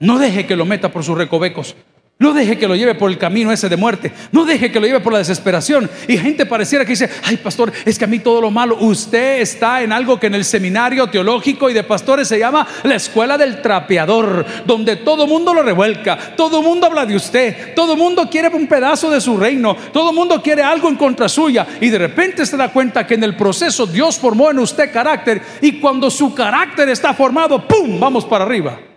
No 0.01 0.19
deje 0.19 0.49
que 0.49 0.57
lo 0.57 0.65
meta 0.65 0.91
por 0.91 1.05
sus 1.05 1.17
recovecos. 1.17 1.77
No 2.19 2.33
deje 2.33 2.57
que 2.57 2.67
lo 2.67 2.75
lleve 2.75 2.95
por 2.95 3.11
el 3.11 3.19
camino 3.19 3.53
ese 3.53 3.69
de 3.69 3.77
muerte. 3.77 4.11
No 4.33 4.47
deje 4.47 4.73
que 4.73 4.81
lo 4.81 4.87
lleve 4.87 5.01
por 5.01 5.13
la 5.13 5.19
desesperación. 5.19 5.91
Y 6.09 6.17
gente 6.17 6.47
pareciera 6.47 6.83
que 6.87 6.93
dice, 6.93 7.11
ay 7.23 7.37
pastor, 7.37 7.71
es 7.85 7.99
que 7.99 8.07
a 8.07 8.09
mí 8.09 8.21
todo 8.21 8.41
lo 8.41 8.51
malo. 8.51 8.79
Usted 8.81 9.41
está 9.43 9.83
en 9.83 9.93
algo 9.93 10.19
que 10.19 10.29
en 10.29 10.35
el 10.35 10.47
seminario 10.47 11.09
teológico 11.09 11.69
y 11.69 11.75
de 11.75 11.85
pastores 11.85 12.27
se 12.27 12.39
llama 12.39 12.67
la 12.85 12.95
escuela 12.95 13.37
del 13.37 13.61
trapeador, 13.61 14.47
donde 14.65 14.97
todo 14.97 15.27
mundo 15.27 15.53
lo 15.53 15.63
revuelca, 15.63 16.17
todo 16.35 16.63
mundo 16.63 16.87
habla 16.87 17.05
de 17.05 17.17
usted, 17.17 17.75
todo 17.75 17.97
mundo 17.97 18.31
quiere 18.31 18.49
un 18.49 18.67
pedazo 18.67 19.11
de 19.11 19.21
su 19.21 19.37
reino, 19.37 19.77
todo 19.93 20.11
mundo 20.15 20.41
quiere 20.41 20.63
algo 20.63 20.89
en 20.89 20.97
contra 20.97 21.29
suya. 21.29 21.67
Y 21.83 21.91
de 21.91 21.99
repente 21.99 22.47
se 22.47 22.57
da 22.57 22.73
cuenta 22.73 23.07
que 23.07 23.15
en 23.15 23.25
el 23.25 23.37
proceso 23.37 23.87
Dios 23.87 24.19
formó 24.19 24.51
en 24.51 24.61
usted 24.61 24.91
carácter 24.91 25.43
y 25.61 25.73
cuando 25.81 26.11
su 26.11 26.35
carácter 26.35 26.89
está 26.89 27.13
formado, 27.13 27.69
¡pum! 27.69 28.01
Vamos 28.01 28.25
para 28.25 28.47
arriba. 28.47 28.96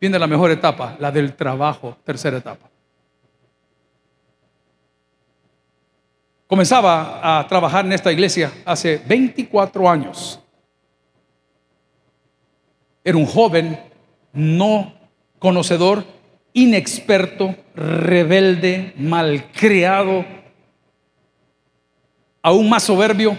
Viene 0.00 0.18
la 0.18 0.26
mejor 0.26 0.50
etapa, 0.50 0.96
la 1.00 1.10
del 1.10 1.34
trabajo, 1.34 1.96
tercera 2.04 2.38
etapa. 2.38 2.68
Comenzaba 6.46 7.40
a 7.40 7.46
trabajar 7.46 7.84
en 7.84 7.92
esta 7.92 8.10
iglesia 8.10 8.52
hace 8.64 9.02
24 9.06 9.90
años. 9.90 10.40
Era 13.04 13.18
un 13.18 13.26
joven 13.26 13.78
no 14.32 14.94
conocedor, 15.38 16.04
inexperto, 16.52 17.54
rebelde, 17.74 18.94
malcriado, 18.96 20.24
aún 22.42 22.68
más 22.68 22.84
soberbio. 22.84 23.36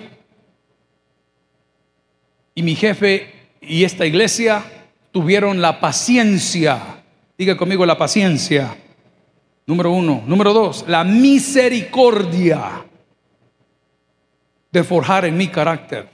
Y 2.54 2.63
mi 2.63 2.76
jefe 2.76 3.34
y 3.62 3.86
esta 3.86 4.06
iglesia 4.06 4.63
tuvieron 5.12 5.62
la 5.62 5.80
paciencia. 5.80 7.04
Diga 7.38 7.58
conmigo 7.58 7.86
la 7.86 7.98
paciencia. 7.98 8.76
Número 9.65 9.91
uno. 9.91 10.24
Número 10.26 10.54
dos, 10.54 10.86
la 10.88 11.04
misericordia 11.04 12.86
de 14.72 14.84
forjar 14.84 15.26
en 15.26 15.38
mi 15.38 15.48
carácter 15.48 16.10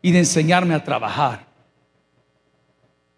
y 0.00 0.12
de 0.12 0.18
enseñarme 0.18 0.74
a 0.74 0.84
trabajar. 0.84 1.46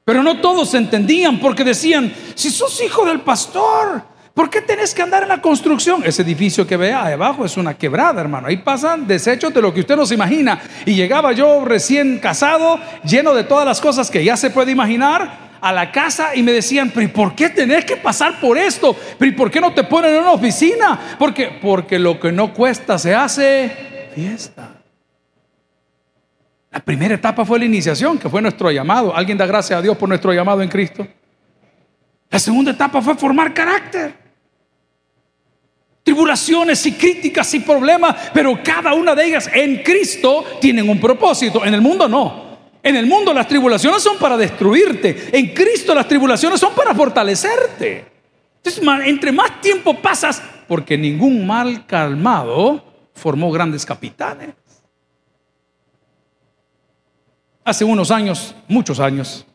Pero 0.04 0.22
no 0.22 0.40
todos 0.40 0.74
entendían 0.74 1.40
porque 1.40 1.64
decían, 1.64 2.12
si 2.34 2.50
sos 2.50 2.80
hijo 2.82 3.06
del 3.06 3.20
pastor, 3.22 4.02
¿por 4.35 4.51
qué 4.51 4.61
tenés 4.61 4.92
que 4.94 5.03
andar 5.03 5.23
en 5.23 5.29
la 5.31 5.40
construcción? 5.40 6.03
Ese 6.05 6.23
edificio 6.23 6.66
que 6.66 6.77
ve 6.77 6.92
ahí 6.92 7.14
abajo 7.14 7.44
es 7.44 7.57
una 7.57 7.75
quebrada, 7.75 8.20
hermano. 8.20 8.49
Ahí 8.49 8.59
pasan 8.59 9.07
desechos 9.07 9.55
de 9.55 9.62
lo 9.62 9.73
que 9.73 9.81
usted 9.81 9.97
no 9.97 10.05
se 10.05 10.14
imagina. 10.14 10.61
Y 10.85 10.94
llegaba 10.94 11.33
yo 11.33 11.64
recién 11.64 12.18
casado, 12.18 12.79
lleno 13.05 13.33
de 13.33 13.44
todas 13.44 13.64
las 13.64 13.81
cosas 13.81 14.11
que 14.11 14.23
ya 14.23 14.37
se 14.37 14.51
puede 14.51 14.73
imaginar, 14.73 15.44
a 15.64 15.73
la 15.73 15.90
casa 15.90 16.37
y 16.37 16.42
me 16.42 16.53
decían, 16.53 16.92
pero 16.94 17.11
por 17.11 17.35
qué 17.35 17.49
tenés 17.49 17.87
que 17.87 17.97
pasar 17.97 18.38
por 18.38 18.59
esto? 18.59 18.94
¿Pero 19.18 19.35
por 19.35 19.51
qué 19.51 19.62
no 19.62 19.73
te 19.73 19.83
ponen 19.83 20.12
en 20.12 20.20
una 20.20 20.33
oficina? 20.33 21.16
Porque, 21.18 21.59
porque 21.62 21.99
lo 21.99 22.20
que 22.20 22.31
no 22.31 22.53
cuesta 22.53 22.99
se 22.99 23.14
hace 23.14 24.11
fiesta. 24.14 24.75
La 26.70 26.81
primera 26.81 27.14
etapa 27.14 27.47
fue 27.47 27.59
la 27.59 27.64
iniciación, 27.64 28.18
que 28.18 28.29
fue 28.29 28.42
nuestro 28.42 28.70
llamado. 28.70 29.16
¿Alguien 29.16 29.38
da 29.38 29.47
gracias 29.47 29.79
a 29.79 29.81
Dios 29.81 29.97
por 29.97 30.07
nuestro 30.07 30.35
llamado 30.35 30.61
en 30.61 30.68
Cristo? 30.68 31.07
La 32.29 32.38
segunda 32.38 32.73
etapa 32.73 33.01
fue 33.01 33.14
formar 33.14 33.55
carácter. 33.55 34.23
Tribulaciones 36.04 36.84
y 36.86 36.92
críticas 36.92 37.52
y 37.54 37.60
problemas, 37.60 38.30
pero 38.32 38.60
cada 38.62 38.92
una 38.92 39.14
de 39.14 39.24
ellas 39.24 39.50
en 39.52 39.82
Cristo 39.82 40.44
tienen 40.60 40.88
un 40.88 41.00
propósito. 41.00 41.64
En 41.64 41.74
el 41.74 41.80
mundo 41.80 42.06
no. 42.06 42.44
En 42.82 42.94
el 42.94 43.06
mundo 43.06 43.32
las 43.32 43.48
tribulaciones 43.48 44.02
son 44.02 44.18
para 44.18 44.36
destruirte. 44.36 45.30
En 45.32 45.54
Cristo 45.54 45.94
las 45.94 46.06
tribulaciones 46.06 46.60
son 46.60 46.74
para 46.74 46.94
fortalecerte. 46.94 48.04
Entonces, 48.56 48.82
entre 49.06 49.32
más 49.32 49.62
tiempo 49.62 49.94
pasas, 50.00 50.42
porque 50.68 50.96
ningún 50.96 51.46
mal 51.46 51.86
calmado 51.86 52.84
formó 53.14 53.50
grandes 53.50 53.86
capitanes. 53.86 54.50
Hace 57.64 57.84
unos 57.84 58.10
años, 58.10 58.54
muchos 58.68 59.00
años, 59.00 59.46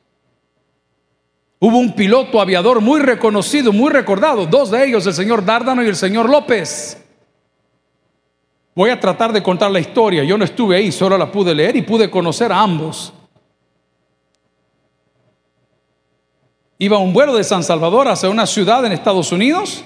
hubo 1.60 1.78
un 1.78 1.94
piloto 1.94 2.40
aviador 2.42 2.82
muy 2.82 3.02
reconocido, 3.02 3.72
muy 3.72 3.92
recordado, 3.92 4.46
dos 4.46 4.72
de 4.72 4.86
ellos, 4.86 5.06
el 5.08 5.14
señor 5.14 5.46
Dárdano 5.46 5.84
y 5.84 5.88
el 5.88 5.96
señor 5.96 6.30
López. 6.30 7.04
Voy 8.76 8.90
a 8.90 9.00
tratar 9.00 9.34
de 9.34 9.44
contar 9.44 9.70
la 9.72 9.80
historia. 9.80 10.24
Yo 10.24 10.38
no 10.38 10.46
estuve 10.46 10.78
ahí, 10.78 10.92
solo 10.92 11.18
la 11.18 11.30
pude 11.32 11.54
leer 11.54 11.76
y 11.76 11.82
pude 11.82 12.10
conocer 12.10 12.52
a 12.52 12.62
ambos. 12.62 13.14
iba 16.80 16.98
un 16.98 17.14
vuelo 17.14 17.36
de 17.36 17.44
San 17.44 17.62
Salvador 17.62 18.08
hacia 18.08 18.30
una 18.30 18.48
ciudad 18.48 18.84
en 18.86 18.94
Estados 18.94 19.32
Unidos. 19.32 19.84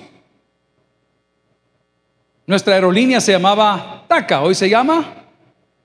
Nuestra 2.46 2.76
aerolínea 2.76 3.20
se 3.20 3.32
llamaba 3.32 4.04
TACA, 4.08 4.42
hoy 4.42 4.54
se 4.54 4.70
llama 4.70 5.04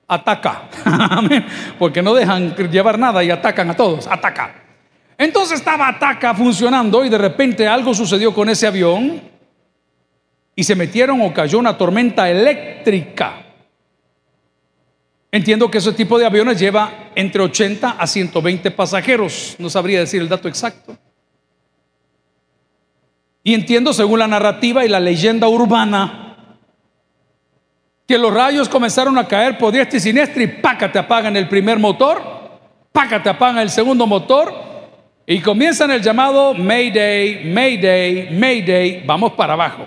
Ataca, 0.07 0.65
porque 1.79 2.03
no 2.03 2.15
dejan 2.15 2.55
llevar 2.55 2.99
nada 2.99 3.25
y 3.25 3.31
atacan 3.31 3.71
a 3.71 3.75
todos, 3.75 4.07
Ataca. 4.07 4.68
Entonces 5.19 5.59
estaba 5.59 5.89
Ataca 5.89 6.33
funcionando 6.33 7.05
y 7.05 7.09
de 7.09 7.19
repente 7.19 7.67
algo 7.67 7.93
sucedió 7.93 8.33
con 8.33 8.49
ese 8.49 8.69
avión 8.69 9.21
y 10.55 10.63
se 10.63 10.77
metieron 10.77 11.21
o 11.21 11.35
cayó 11.35 11.59
una 11.59 11.77
tormenta 11.77 12.31
eléctrica. 12.31 13.45
Entiendo 15.33 15.71
que 15.71 15.79
ese 15.79 15.93
tipo 15.93 16.19
de 16.19 16.25
aviones 16.25 16.59
lleva 16.59 17.11
entre 17.17 17.43
80 17.43 17.97
a 17.99 18.07
120 18.07 18.71
pasajeros, 18.71 19.57
no 19.59 19.69
sabría 19.69 20.01
decir 20.01 20.23
el 20.23 20.29
dato 20.29 20.47
exacto. 20.47 20.97
Y 23.43 23.55
entiendo, 23.55 23.93
según 23.93 24.21
la 24.21 24.29
narrativa 24.29 24.85
y 24.85 24.89
la 24.89 25.01
leyenda 25.01 25.49
urbana, 25.49 26.59
que 28.07 28.19
los 28.19 28.33
rayos 28.33 28.69
comenzaron 28.69 29.19
a 29.19 29.27
caer 29.27 29.59
por 29.59 29.73
diestra 29.73 29.99
y 29.99 30.01
siniestra 30.01 30.43
y 30.43 30.47
paca 30.47 30.91
te 30.91 30.99
apagan 30.99 31.37
el 31.37 31.49
primer 31.49 31.79
motor, 31.79 32.23
paca 32.93 33.23
te 33.23 33.29
apagan 33.29 33.59
el 33.59 33.71
segundo 33.71 34.07
motor 34.07 34.68
y 35.31 35.41
comienzan 35.41 35.91
el 35.91 36.01
llamado 36.01 36.55
Mayday, 36.55 37.45
Mayday, 37.45 38.31
Mayday, 38.31 39.03
vamos 39.05 39.33
para 39.35 39.53
abajo. 39.53 39.87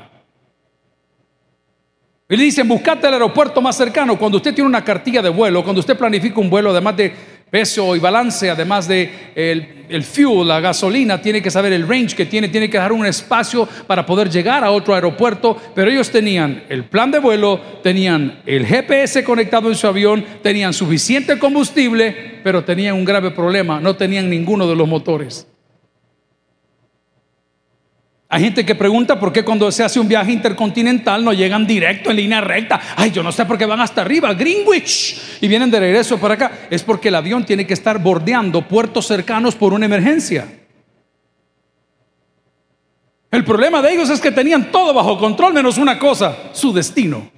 Y 2.29 2.37
le 2.37 2.43
dicen, 2.43 2.67
buscate 2.67 3.07
el 3.07 3.13
aeropuerto 3.13 3.59
más 3.59 3.75
cercano. 3.75 4.19
Cuando 4.19 4.37
usted 4.37 4.53
tiene 4.53 4.69
una 4.69 4.83
cartilla 4.83 5.19
de 5.19 5.29
vuelo, 5.29 5.63
cuando 5.63 5.79
usted 5.79 5.97
planifica 5.97 6.39
un 6.39 6.47
vuelo, 6.47 6.69
además 6.69 6.95
de 6.95 7.15
peso 7.51 7.95
y 7.97 7.99
balance, 7.99 8.49
además 8.49 8.87
de 8.87 9.33
el, 9.35 9.85
el, 9.89 10.03
fuel, 10.03 10.47
la 10.47 10.61
gasolina, 10.61 11.21
tiene 11.21 11.41
que 11.41 11.51
saber 11.51 11.73
el 11.73 11.87
range 11.87 12.15
que 12.15 12.25
tiene, 12.25 12.47
tiene 12.47 12.69
que 12.69 12.77
dar 12.77 12.93
un 12.93 13.05
espacio 13.05 13.67
para 13.85 14.05
poder 14.05 14.29
llegar 14.29 14.63
a 14.63 14.71
otro 14.71 14.95
aeropuerto. 14.95 15.57
Pero 15.75 15.91
ellos 15.91 16.09
tenían 16.09 16.63
el 16.69 16.85
plan 16.85 17.11
de 17.11 17.19
vuelo, 17.19 17.59
tenían 17.83 18.41
el 18.45 18.65
GPS 18.65 19.23
conectado 19.25 19.67
en 19.67 19.75
su 19.75 19.85
avión, 19.85 20.25
tenían 20.41 20.73
suficiente 20.73 21.37
combustible, 21.37 22.39
pero 22.41 22.63
tenían 22.63 22.95
un 22.95 23.03
grave 23.03 23.31
problema, 23.31 23.81
no 23.81 23.97
tenían 23.97 24.29
ninguno 24.29 24.65
de 24.65 24.75
los 24.75 24.87
motores. 24.87 25.50
Hay 28.33 28.43
gente 28.43 28.65
que 28.65 28.75
pregunta 28.75 29.19
por 29.19 29.33
qué 29.33 29.43
cuando 29.43 29.69
se 29.73 29.83
hace 29.83 29.99
un 29.99 30.07
viaje 30.07 30.31
intercontinental 30.31 31.21
no 31.21 31.33
llegan 31.33 31.67
directo 31.67 32.11
en 32.11 32.15
línea 32.15 32.39
recta. 32.39 32.79
Ay, 32.95 33.11
yo 33.11 33.21
no 33.21 33.29
sé 33.33 33.45
por 33.45 33.57
qué 33.57 33.65
van 33.65 33.81
hasta 33.81 33.99
arriba, 33.99 34.33
Greenwich, 34.33 35.21
y 35.41 35.49
vienen 35.49 35.69
de 35.69 35.81
regreso 35.81 36.17
para 36.17 36.35
acá. 36.35 36.51
Es 36.69 36.81
porque 36.81 37.09
el 37.09 37.15
avión 37.15 37.45
tiene 37.45 37.67
que 37.67 37.73
estar 37.73 37.99
bordeando 37.99 38.65
puertos 38.65 39.05
cercanos 39.05 39.55
por 39.55 39.73
una 39.73 39.85
emergencia. 39.85 40.47
El 43.29 43.43
problema 43.43 43.81
de 43.81 43.95
ellos 43.95 44.09
es 44.09 44.21
que 44.21 44.31
tenían 44.31 44.71
todo 44.71 44.93
bajo 44.93 45.17
control 45.17 45.53
menos 45.53 45.77
una 45.77 45.99
cosa, 45.99 46.37
su 46.53 46.71
destino. 46.71 47.29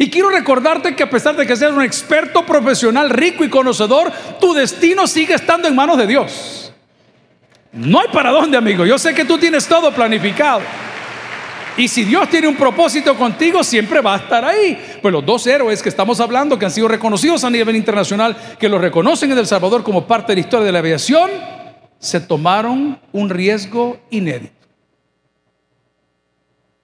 Y 0.00 0.10
quiero 0.10 0.30
recordarte 0.30 0.96
que 0.96 1.04
a 1.04 1.10
pesar 1.10 1.36
de 1.36 1.46
que 1.46 1.54
seas 1.54 1.70
un 1.70 1.82
experto 1.84 2.44
profesional, 2.44 3.08
rico 3.08 3.44
y 3.44 3.50
conocedor, 3.50 4.10
tu 4.40 4.52
destino 4.52 5.06
sigue 5.06 5.34
estando 5.34 5.68
en 5.68 5.76
manos 5.76 5.96
de 5.96 6.08
Dios. 6.08 6.63
No 7.74 8.00
hay 8.00 8.06
para 8.12 8.30
dónde, 8.30 8.56
amigo. 8.56 8.86
Yo 8.86 8.98
sé 8.98 9.12
que 9.12 9.24
tú 9.24 9.36
tienes 9.36 9.66
todo 9.66 9.92
planificado. 9.92 10.60
Y 11.76 11.88
si 11.88 12.04
Dios 12.04 12.28
tiene 12.28 12.46
un 12.46 12.54
propósito 12.54 13.16
contigo, 13.16 13.64
siempre 13.64 14.00
va 14.00 14.14
a 14.14 14.18
estar 14.18 14.44
ahí. 14.44 14.78
Pues 15.02 15.10
los 15.10 15.26
dos 15.26 15.44
héroes 15.48 15.82
que 15.82 15.88
estamos 15.88 16.20
hablando, 16.20 16.56
que 16.56 16.66
han 16.66 16.70
sido 16.70 16.86
reconocidos 16.86 17.42
a 17.42 17.50
nivel 17.50 17.74
internacional, 17.74 18.36
que 18.60 18.68
lo 18.68 18.78
reconocen 18.78 19.32
en 19.32 19.38
El 19.38 19.46
Salvador 19.46 19.82
como 19.82 20.06
parte 20.06 20.32
de 20.32 20.36
la 20.36 20.40
historia 20.40 20.66
de 20.66 20.72
la 20.72 20.78
aviación, 20.78 21.30
se 21.98 22.20
tomaron 22.20 23.00
un 23.10 23.28
riesgo 23.28 23.98
inédito. 24.10 24.52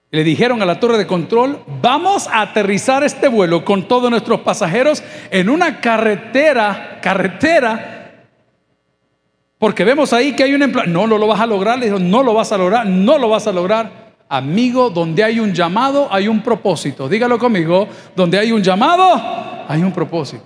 Le 0.09 0.25
dijeron 0.25 0.61
a 0.61 0.65
la 0.65 0.77
torre 0.77 0.97
de 0.97 1.07
control, 1.07 1.63
vamos 1.81 2.27
a 2.27 2.41
aterrizar 2.41 3.01
este 3.05 3.29
vuelo 3.29 3.63
con 3.63 3.87
todos 3.87 4.11
nuestros 4.11 4.41
pasajeros 4.41 5.01
en 5.29 5.49
una 5.49 5.79
carretera, 5.79 6.99
carretera 7.01 8.00
porque 9.61 9.83
vemos 9.83 10.11
ahí 10.11 10.35
que 10.35 10.41
hay 10.41 10.55
un 10.55 10.63
empleo. 10.63 10.87
No, 10.87 11.05
no 11.05 11.19
lo 11.19 11.27
vas 11.27 11.39
a 11.39 11.45
lograr. 11.45 11.77
Le 11.77 11.85
dijo, 11.85 11.99
no 11.99 12.23
lo 12.23 12.33
vas 12.33 12.51
a 12.51 12.57
lograr, 12.57 12.83
no 12.83 13.19
lo 13.19 13.29
vas 13.29 13.45
a 13.45 13.51
lograr. 13.51 14.15
Amigo, 14.27 14.89
donde 14.89 15.23
hay 15.23 15.39
un 15.39 15.53
llamado, 15.53 16.11
hay 16.11 16.27
un 16.27 16.41
propósito. 16.41 17.07
Dígalo 17.07 17.37
conmigo. 17.37 17.87
Donde 18.15 18.39
hay 18.39 18.51
un 18.51 18.63
llamado, 18.63 19.21
hay 19.67 19.83
un 19.83 19.91
propósito. 19.91 20.43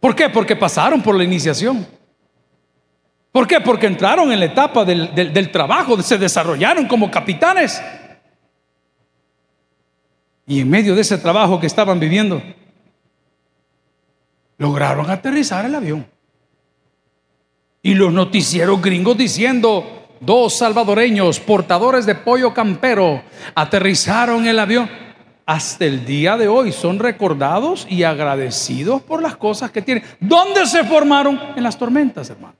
¿Por 0.00 0.16
qué? 0.16 0.28
Porque 0.28 0.56
pasaron 0.56 1.00
por 1.00 1.14
la 1.14 1.22
iniciación. 1.22 1.86
¿Por 3.30 3.46
qué? 3.46 3.60
Porque 3.60 3.86
entraron 3.86 4.32
en 4.32 4.40
la 4.40 4.46
etapa 4.46 4.84
del, 4.84 5.14
del 5.14 5.52
trabajo, 5.52 6.02
se 6.02 6.18
desarrollaron 6.18 6.88
como 6.88 7.08
capitanes. 7.08 7.80
Y 10.44 10.58
en 10.58 10.68
medio 10.68 10.96
de 10.96 11.02
ese 11.02 11.18
trabajo 11.18 11.60
que 11.60 11.68
estaban 11.68 12.00
viviendo, 12.00 12.42
lograron 14.58 15.08
aterrizar 15.08 15.64
el 15.64 15.74
avión. 15.76 16.15
Y 17.86 17.94
los 17.94 18.12
noticieros 18.12 18.82
gringos 18.82 19.16
diciendo, 19.16 20.08
dos 20.18 20.58
salvadoreños 20.58 21.38
portadores 21.38 22.04
de 22.04 22.16
pollo 22.16 22.52
campero 22.52 23.22
aterrizaron 23.54 24.44
el 24.48 24.58
avión. 24.58 24.90
Hasta 25.46 25.84
el 25.84 26.04
día 26.04 26.36
de 26.36 26.48
hoy 26.48 26.72
son 26.72 26.98
recordados 26.98 27.86
y 27.88 28.02
agradecidos 28.02 29.02
por 29.02 29.22
las 29.22 29.36
cosas 29.36 29.70
que 29.70 29.82
tienen. 29.82 30.02
¿Dónde 30.18 30.66
se 30.66 30.82
formaron? 30.82 31.40
En 31.54 31.62
las 31.62 31.78
tormentas, 31.78 32.28
hermano. 32.28 32.56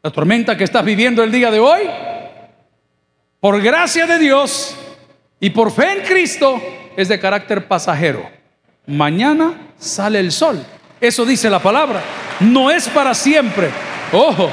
La 0.00 0.12
tormenta 0.12 0.56
que 0.56 0.62
estás 0.62 0.84
viviendo 0.84 1.24
el 1.24 1.32
día 1.32 1.50
de 1.50 1.58
hoy, 1.58 1.90
por 3.40 3.60
gracia 3.60 4.06
de 4.06 4.20
Dios 4.20 4.76
y 5.40 5.50
por 5.50 5.72
fe 5.72 5.90
en 5.98 6.04
Cristo, 6.04 6.62
es 6.96 7.08
de 7.08 7.18
carácter 7.18 7.66
pasajero. 7.66 8.30
Mañana 8.86 9.72
sale 9.76 10.20
el 10.20 10.30
sol. 10.30 10.64
Eso 11.00 11.24
dice 11.24 11.50
la 11.50 11.58
palabra 11.58 12.02
no 12.40 12.70
es 12.70 12.88
para 12.88 13.14
siempre. 13.14 13.70
Ojo, 14.12 14.50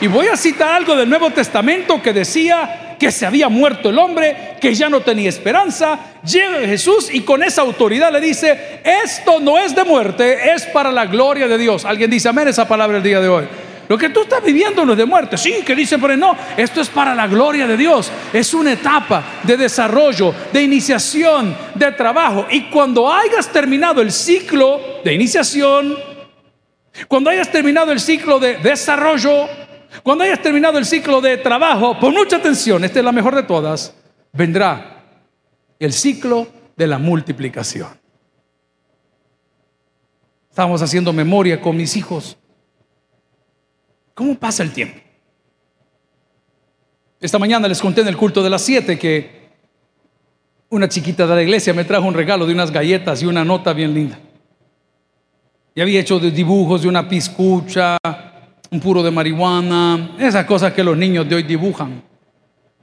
y 0.00 0.06
voy 0.06 0.26
a 0.26 0.36
citar 0.36 0.74
algo 0.74 0.96
del 0.96 1.08
Nuevo 1.08 1.30
Testamento 1.30 2.02
que 2.02 2.12
decía 2.12 2.96
que 2.98 3.10
se 3.10 3.26
había 3.26 3.48
muerto 3.48 3.90
el 3.90 3.98
hombre, 3.98 4.54
que 4.60 4.74
ya 4.74 4.88
no 4.88 5.00
tenía 5.00 5.28
esperanza. 5.28 5.98
Llega 6.24 6.60
Jesús 6.60 7.08
y 7.12 7.22
con 7.22 7.42
esa 7.42 7.62
autoridad 7.62 8.12
le 8.12 8.20
dice, 8.20 8.80
esto 8.84 9.40
no 9.40 9.58
es 9.58 9.74
de 9.74 9.84
muerte, 9.84 10.52
es 10.52 10.66
para 10.66 10.92
la 10.92 11.06
gloria 11.06 11.48
de 11.48 11.58
Dios. 11.58 11.84
Alguien 11.84 12.10
dice 12.10 12.28
amén 12.28 12.48
esa 12.48 12.68
palabra 12.68 12.98
el 12.98 13.02
día 13.02 13.20
de 13.20 13.28
hoy. 13.28 13.44
Lo 13.92 13.98
que 13.98 14.08
tú 14.08 14.22
estás 14.22 14.42
viviendo 14.42 14.86
no 14.86 14.92
es 14.92 14.98
de 14.98 15.04
muerte. 15.04 15.36
Sí, 15.36 15.56
que 15.66 15.76
dice, 15.76 15.98
pero 15.98 16.16
no, 16.16 16.34
esto 16.56 16.80
es 16.80 16.88
para 16.88 17.14
la 17.14 17.26
gloria 17.26 17.66
de 17.66 17.76
Dios. 17.76 18.10
Es 18.32 18.54
una 18.54 18.72
etapa 18.72 19.22
de 19.42 19.54
desarrollo, 19.54 20.34
de 20.50 20.62
iniciación, 20.62 21.54
de 21.74 21.92
trabajo. 21.92 22.46
Y 22.50 22.70
cuando 22.70 23.12
hayas 23.12 23.52
terminado 23.52 24.00
el 24.00 24.10
ciclo 24.10 24.80
de 25.04 25.12
iniciación, 25.12 25.94
cuando 27.06 27.28
hayas 27.28 27.52
terminado 27.52 27.92
el 27.92 28.00
ciclo 28.00 28.38
de 28.38 28.56
desarrollo, 28.56 29.46
cuando 30.02 30.24
hayas 30.24 30.40
terminado 30.40 30.78
el 30.78 30.86
ciclo 30.86 31.20
de 31.20 31.36
trabajo, 31.36 32.00
pon 32.00 32.14
mucha 32.14 32.36
atención, 32.36 32.82
esta 32.84 33.00
es 33.00 33.04
la 33.04 33.12
mejor 33.12 33.34
de 33.36 33.42
todas, 33.42 33.94
vendrá 34.32 35.02
el 35.78 35.92
ciclo 35.92 36.46
de 36.78 36.86
la 36.86 36.96
multiplicación. 36.96 37.88
Estábamos 40.48 40.80
haciendo 40.80 41.12
memoria 41.12 41.60
con 41.60 41.76
mis 41.76 41.94
hijos. 41.94 42.38
¿Cómo 44.14 44.34
pasa 44.34 44.62
el 44.62 44.72
tiempo? 44.72 45.00
Esta 47.20 47.38
mañana 47.38 47.68
les 47.68 47.80
conté 47.80 48.00
en 48.00 48.08
el 48.08 48.16
culto 48.16 48.42
de 48.42 48.50
las 48.50 48.62
7 48.62 48.98
que 48.98 49.42
una 50.70 50.88
chiquita 50.88 51.26
de 51.26 51.34
la 51.34 51.42
iglesia 51.42 51.72
me 51.72 51.84
trajo 51.84 52.06
un 52.06 52.14
regalo 52.14 52.46
de 52.46 52.52
unas 52.52 52.70
galletas 52.70 53.22
y 53.22 53.26
una 53.26 53.44
nota 53.44 53.72
bien 53.72 53.94
linda. 53.94 54.18
Y 55.74 55.80
había 55.80 56.00
hecho 56.00 56.18
dibujos 56.18 56.82
de 56.82 56.88
una 56.88 57.08
piscucha, 57.08 57.96
un 58.70 58.80
puro 58.80 59.02
de 59.02 59.10
marihuana, 59.10 60.16
esas 60.18 60.44
cosas 60.46 60.72
que 60.72 60.82
los 60.82 60.96
niños 60.96 61.28
de 61.28 61.36
hoy 61.36 61.42
dibujan. 61.44 62.02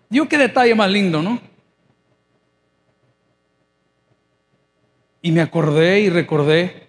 Digo, 0.09 0.27
qué 0.27 0.37
detalle 0.37 0.73
más 0.73 0.89
lindo, 0.89 1.21
¿no? 1.21 1.39
Y 5.21 5.31
me 5.31 5.41
acordé 5.41 5.99
y 5.99 6.09
recordé 6.09 6.87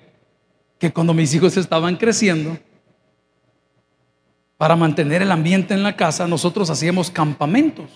que 0.79 0.93
cuando 0.93 1.13
mis 1.13 1.35
hijos 1.35 1.57
estaban 1.57 1.97
creciendo, 1.97 2.57
para 4.61 4.77
mantener 4.77 5.23
el 5.23 5.33
ambiente 5.33 5.73
en 5.73 5.83
la 5.83 5.97
casa, 5.97 6.29
nosotros 6.29 6.69
hacíamos 6.69 7.11
campamentos. 7.11 7.87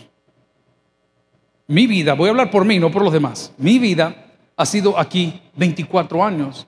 Mi 1.66 1.86
vida, 1.86 2.14
voy 2.14 2.28
a 2.28 2.30
hablar 2.30 2.50
por 2.50 2.64
mí, 2.64 2.78
no 2.78 2.90
por 2.90 3.04
los 3.04 3.12
demás. 3.12 3.52
Mi 3.58 3.78
vida 3.78 4.32
ha 4.56 4.64
sido 4.64 4.98
aquí 4.98 5.42
24 5.56 6.24
años. 6.24 6.66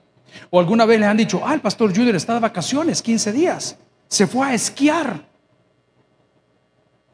O 0.51 0.59
alguna 0.59 0.85
vez 0.85 0.99
les 0.99 1.09
han 1.09 1.17
dicho, 1.17 1.41
ah, 1.43 1.55
el 1.55 1.61
pastor 1.61 1.95
Junior 1.95 2.15
está 2.15 2.35
de 2.35 2.41
vacaciones, 2.41 3.01
15 3.01 3.31
días. 3.31 3.79
Se 4.07 4.27
fue 4.27 4.45
a 4.45 4.53
esquiar. 4.53 5.19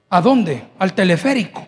¿A 0.09 0.19
dónde? 0.19 0.65
Al 0.77 0.93
teleférico. 0.93 1.65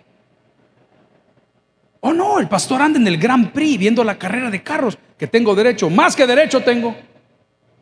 Oh 2.02 2.12
no, 2.12 2.40
el 2.40 2.50
pastor 2.50 2.82
anda 2.82 3.00
en 3.00 3.08
el 3.08 3.18
Grand 3.18 3.54
Prix 3.54 3.80
viendo 3.80 4.04
la 4.04 4.20
carrera 4.20 4.52
de 4.52 4.62
carros, 4.62 4.98
que 5.18 5.28
tengo 5.28 5.56
derecho, 5.56 5.90
más 5.90 6.14
que 6.14 6.28
derecho 6.28 6.62
tengo. 6.62 6.94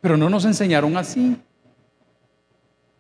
Pero 0.02 0.18
no 0.18 0.30
nos 0.30 0.46
enseñaron 0.46 0.96
así. 0.98 1.36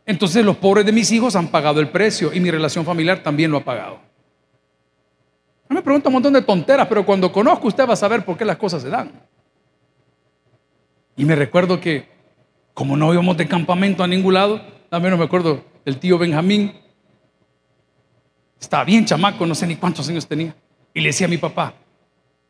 Entonces 0.05 0.43
los 0.43 0.57
pobres 0.57 0.85
de 0.85 0.91
mis 0.91 1.11
hijos 1.11 1.35
han 1.35 1.47
pagado 1.47 1.79
el 1.79 1.89
precio 1.89 2.33
y 2.33 2.39
mi 2.39 2.51
relación 2.51 2.85
familiar 2.85 3.23
también 3.23 3.51
lo 3.51 3.57
ha 3.57 3.63
pagado. 3.63 3.99
Me 5.69 5.81
pregunta 5.81 6.09
un 6.09 6.13
montón 6.13 6.33
de 6.33 6.41
tonteras, 6.41 6.87
pero 6.87 7.05
cuando 7.05 7.31
conozco 7.31 7.67
usted 7.67 7.87
va 7.87 7.93
a 7.93 7.97
saber 7.97 8.23
por 8.23 8.37
qué 8.37 8.45
las 8.45 8.57
cosas 8.57 8.81
se 8.81 8.89
dan. 8.89 9.11
Y 11.15 11.25
me 11.25 11.35
recuerdo 11.35 11.79
que, 11.79 12.09
como 12.73 12.95
no 12.95 13.11
íbamos 13.11 13.37
de 13.37 13.47
campamento 13.47 14.03
a 14.03 14.07
ningún 14.07 14.35
lado, 14.35 14.61
también 14.89 15.17
me 15.17 15.23
acuerdo 15.23 15.63
del 15.85 15.97
tío 15.97 16.17
Benjamín. 16.17 16.79
Estaba 18.59 18.83
bien 18.83 19.05
chamaco, 19.05 19.45
no 19.45 19.55
sé 19.55 19.65
ni 19.65 19.75
cuántos 19.75 20.07
años 20.09 20.27
tenía. 20.27 20.55
Y 20.93 21.01
le 21.01 21.07
decía 21.07 21.25
a 21.27 21.29
mi 21.29 21.37
papá, 21.37 21.73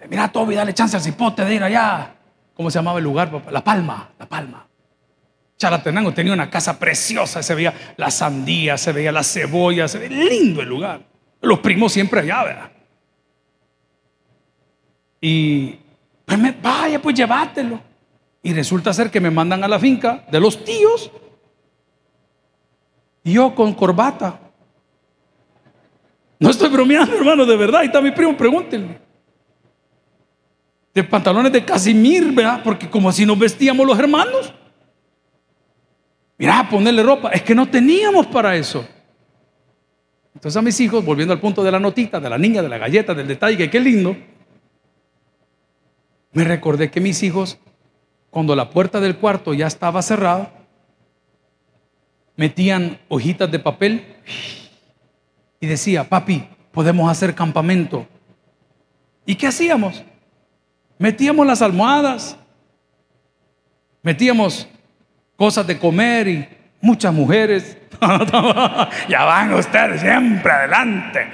mira 0.10 0.30
Toby, 0.30 0.56
dale 0.56 0.74
chance 0.74 0.98
al 0.98 1.04
cipote 1.04 1.46
de 1.46 1.56
ir 1.56 1.63
allá. 1.63 2.16
¿Cómo 2.54 2.70
se 2.70 2.80
llamaba 2.80 2.98
el 2.98 3.04
lugar, 3.06 3.32
papá? 3.32 3.52
La 3.52 3.63
Palma, 3.63 4.12
La 4.20 4.28
Palma. 4.28 4.68
Chalatenango 5.63 6.13
tenía 6.13 6.34
una 6.34 6.49
casa 6.49 6.78
preciosa, 6.78 7.41
se 7.41 7.56
veía 7.56 7.73
la 7.95 8.12
sandía, 8.12 8.78
se 8.78 8.91
veía 8.91 9.13
la 9.13 9.23
cebolla, 9.23 9.88
se 9.88 9.97
veía 9.97 10.26
lindo 10.26 10.62
el 10.62 10.67
lugar. 10.67 10.99
Los 11.39 11.60
primos 11.60 11.93
siempre 11.93 12.19
allá, 12.19 12.43
¿verdad? 12.43 12.71
Y, 15.21 15.78
pues 16.26 16.62
vaya, 16.62 17.02
pues 17.02 17.15
llévatelo. 17.15 17.80
Y 18.41 18.54
resulta 18.54 18.91
ser 18.91 19.10
que 19.10 19.21
me 19.21 19.32
mandan 19.32 19.63
a 19.63 19.69
la 19.69 19.80
finca 19.80 20.26
de 20.30 20.38
los 20.38 20.65
tíos. 20.65 21.10
Yo 23.23 23.56
con 23.56 23.73
corbata. 23.73 24.41
No 26.39 26.49
estoy 26.49 26.67
bromeando, 26.67 27.15
hermano, 27.15 27.45
de 27.45 27.56
verdad. 27.56 27.80
Ahí 27.80 27.88
está 27.88 28.02
mi 28.02 28.12
primo, 28.12 28.36
pregúntenle. 28.36 28.99
De 30.93 31.06
pantalones 31.06 31.54
de 31.54 31.63
casimir, 31.63 32.34
¿verdad? 32.34 32.60
Porque 32.62 32.89
como 32.89 33.08
así 33.08 33.26
nos 33.26 33.39
vestíamos 33.39 33.88
los 33.88 33.97
hermanos. 33.97 34.54
Mira, 36.38 36.67
ponerle 36.69 37.04
ropa. 37.04 37.30
Es 37.30 37.41
que 37.43 37.56
no 37.56 37.67
teníamos 37.69 38.28
para 38.28 38.56
eso. 38.56 38.86
Entonces 40.34 40.58
a 40.58 40.62
mis 40.62 40.80
hijos, 40.80 41.06
volviendo 41.06 41.34
al 41.34 41.39
punto 41.39 41.63
de 41.63 41.72
la 41.72 41.80
notita, 41.80 42.19
de 42.19 42.30
la 42.30 42.38
niña, 42.38 42.62
de 42.62 42.69
la 42.69 42.78
galleta, 42.78 43.13
del 43.13 43.28
detalle, 43.28 43.58
que 43.58 43.69
qué 43.69 43.80
lindo, 43.80 44.15
me 46.34 46.43
recordé 46.43 46.89
que 46.89 47.00
mis 47.00 47.22
hijos, 47.24 47.60
cuando 48.30 48.56
la 48.56 48.72
puerta 48.72 49.00
del 49.00 49.17
cuarto 49.17 49.54
ya 49.54 49.67
estaba 49.67 50.02
cerrada, 50.02 50.52
metían 52.36 53.00
hojitas 53.08 53.52
de 53.52 53.60
papel 53.60 54.04
y 55.60 55.67
decía, 55.67 56.10
papi, 56.10 56.48
podemos 56.72 57.10
hacer 57.10 57.36
campamento. 57.36 58.08
¿Y 59.26 59.36
qué 59.36 59.48
hacíamos? 59.48 60.04
Metíamos 60.98 61.46
las 61.46 61.62
almohadas, 61.62 62.36
metíamos 64.02 64.67
cosas 65.36 65.65
de 65.67 65.78
comer 65.78 66.28
y 66.28 66.50
muchas 66.82 67.13
mujeres. 67.13 67.78
ya 69.10 69.24
van 69.24 69.54
ustedes 69.54 70.02
siempre 70.02 70.52
adelante. 70.52 71.28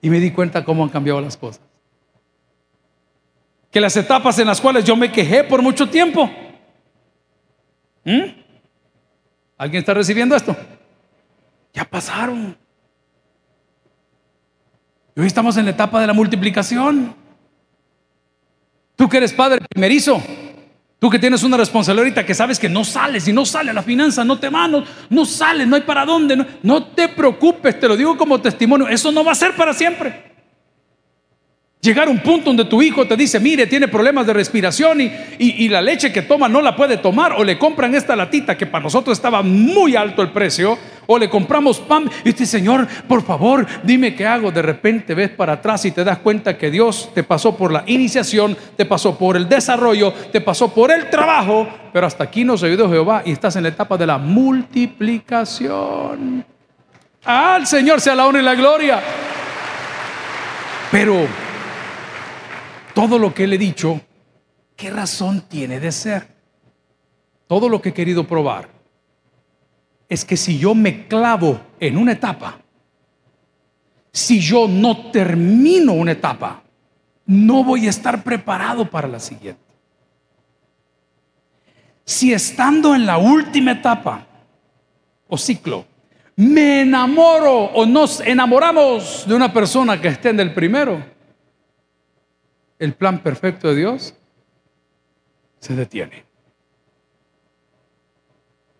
Y 0.00 0.10
me 0.10 0.20
di 0.20 0.30
cuenta 0.30 0.64
cómo 0.64 0.84
han 0.84 0.90
cambiado 0.90 1.20
las 1.20 1.36
cosas. 1.36 1.62
Que 3.70 3.80
las 3.80 3.96
etapas 3.96 4.38
en 4.38 4.46
las 4.46 4.60
cuales 4.60 4.84
yo 4.84 4.96
me 4.96 5.12
quejé 5.12 5.44
por 5.44 5.62
mucho 5.62 5.88
tiempo. 5.88 6.30
¿Mm? 8.04 8.38
¿Alguien 9.58 9.80
está 9.80 9.92
recibiendo 9.92 10.36
esto? 10.36 10.56
Ya 11.74 11.84
pasaron. 11.84 12.56
Y 15.14 15.20
hoy 15.20 15.26
estamos 15.26 15.56
en 15.56 15.64
la 15.64 15.72
etapa 15.72 16.00
de 16.00 16.06
la 16.06 16.12
multiplicación. 16.12 17.14
Tú 18.94 19.08
que 19.08 19.16
eres 19.16 19.32
padre 19.32 19.60
primerizo, 19.68 20.22
tú 20.98 21.10
que 21.10 21.18
tienes 21.18 21.42
una 21.42 21.56
responsabilidad 21.56 22.04
ahorita 22.04 22.26
que 22.26 22.34
sabes 22.34 22.58
que 22.58 22.68
no 22.68 22.84
sales 22.84 23.26
y 23.28 23.32
no 23.32 23.44
sale 23.44 23.72
la 23.72 23.82
finanza, 23.82 24.24
no 24.24 24.38
te 24.38 24.50
manos, 24.50 24.84
no 25.10 25.24
sale, 25.24 25.66
no 25.66 25.76
hay 25.76 25.82
para 25.82 26.04
dónde. 26.04 26.46
No 26.62 26.84
te 26.84 27.08
preocupes, 27.08 27.78
te 27.78 27.88
lo 27.88 27.96
digo 27.96 28.16
como 28.16 28.40
testimonio, 28.40 28.88
eso 28.88 29.12
no 29.12 29.24
va 29.24 29.32
a 29.32 29.36
ser 29.36 29.54
para 29.54 29.72
siempre. 29.72 30.27
Llegar 31.88 32.08
a 32.08 32.10
un 32.10 32.18
punto 32.18 32.50
donde 32.50 32.66
tu 32.66 32.82
hijo 32.82 33.08
te 33.08 33.16
dice, 33.16 33.40
mire, 33.40 33.66
tiene 33.66 33.88
problemas 33.88 34.26
de 34.26 34.34
respiración 34.34 35.00
y, 35.00 35.68
la 35.70 35.80
leche 35.80 36.12
que 36.12 36.20
toma 36.20 36.46
no 36.46 36.60
la 36.60 36.76
puede 36.76 36.98
tomar, 36.98 37.32
o 37.32 37.42
le 37.42 37.58
compran 37.58 37.94
esta 37.94 38.14
latita 38.14 38.58
que 38.58 38.66
para 38.66 38.84
nosotros 38.84 39.16
estaba 39.16 39.40
muy 39.40 39.96
alto 39.96 40.20
el 40.20 40.30
precio, 40.30 40.76
o 41.06 41.18
le 41.18 41.30
compramos 41.30 41.78
pan 41.78 42.10
y 42.24 42.32
dice, 42.32 42.44
Señor, 42.44 42.86
por 43.08 43.24
favor, 43.24 43.66
dime 43.84 44.14
qué 44.14 44.26
hago. 44.26 44.50
De 44.50 44.60
repente 44.60 45.14
ves 45.14 45.30
para 45.30 45.54
atrás 45.54 45.82
y 45.86 45.92
te 45.92 46.04
das 46.04 46.18
cuenta 46.18 46.58
que 46.58 46.70
Dios 46.70 47.08
te 47.14 47.22
pasó 47.22 47.56
por 47.56 47.72
la 47.72 47.84
iniciación, 47.86 48.54
te 48.76 48.84
pasó 48.84 49.16
por 49.16 49.38
el 49.38 49.48
desarrollo, 49.48 50.12
te 50.30 50.42
pasó 50.42 50.74
por 50.74 50.90
el 50.90 51.08
trabajo, 51.08 51.66
pero 51.90 52.06
hasta 52.06 52.24
aquí 52.24 52.44
nos 52.44 52.62
ayudó 52.62 52.90
Jehová 52.90 53.22
y 53.24 53.32
estás 53.32 53.56
en 53.56 53.62
la 53.62 53.70
etapa 53.70 53.96
de 53.96 54.06
la 54.06 54.18
multiplicación. 54.18 56.44
Al 57.24 57.66
Señor 57.66 58.02
sea 58.02 58.14
la 58.14 58.26
honra 58.26 58.42
y 58.42 58.44
la 58.44 58.54
gloria. 58.54 59.00
Pero 60.90 61.47
todo 62.98 63.16
lo 63.16 63.32
que 63.32 63.46
le 63.46 63.54
he 63.54 63.58
dicho, 63.58 64.00
¿qué 64.74 64.90
razón 64.90 65.42
tiene 65.42 65.78
de 65.78 65.92
ser? 65.92 66.26
Todo 67.46 67.68
lo 67.68 67.80
que 67.80 67.90
he 67.90 67.94
querido 67.94 68.26
probar 68.26 68.68
es 70.08 70.24
que 70.24 70.36
si 70.36 70.58
yo 70.58 70.74
me 70.74 71.06
clavo 71.06 71.60
en 71.78 71.96
una 71.96 72.10
etapa, 72.10 72.58
si 74.10 74.40
yo 74.40 74.66
no 74.66 75.12
termino 75.12 75.92
una 75.92 76.10
etapa, 76.10 76.60
no 77.24 77.62
voy 77.62 77.86
a 77.86 77.90
estar 77.90 78.24
preparado 78.24 78.90
para 78.90 79.06
la 79.06 79.20
siguiente. 79.20 79.62
Si 82.04 82.32
estando 82.32 82.96
en 82.96 83.06
la 83.06 83.18
última 83.18 83.70
etapa 83.70 84.26
o 85.28 85.38
ciclo, 85.38 85.86
me 86.34 86.80
enamoro 86.80 87.66
o 87.66 87.86
nos 87.86 88.18
enamoramos 88.18 89.24
de 89.24 89.36
una 89.36 89.52
persona 89.52 90.00
que 90.00 90.08
esté 90.08 90.30
en 90.30 90.40
el 90.40 90.52
primero, 90.52 91.16
el 92.78 92.94
plan 92.94 93.22
perfecto 93.22 93.68
de 93.68 93.76
Dios 93.76 94.14
se 95.58 95.74
detiene. 95.74 96.24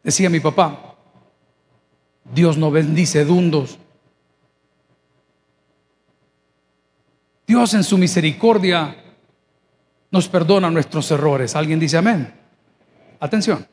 Decía 0.03 0.31
mi 0.31 0.41
papá, 0.41 0.97
Dios 2.33 2.57
no 2.57 2.71
bendice 2.71 3.25
dundos. 3.25 3.79
Dios 7.47 7.75
en 7.75 7.83
su 7.83 7.99
misericordia 7.99 8.97
nos 10.11 10.29
perdona 10.29 10.71
nuestros 10.71 11.11
errores. 11.11 11.57
¿Alguien 11.57 11.81
dice 11.81 11.97
amén? 11.97 12.33
Atención. 13.21 13.67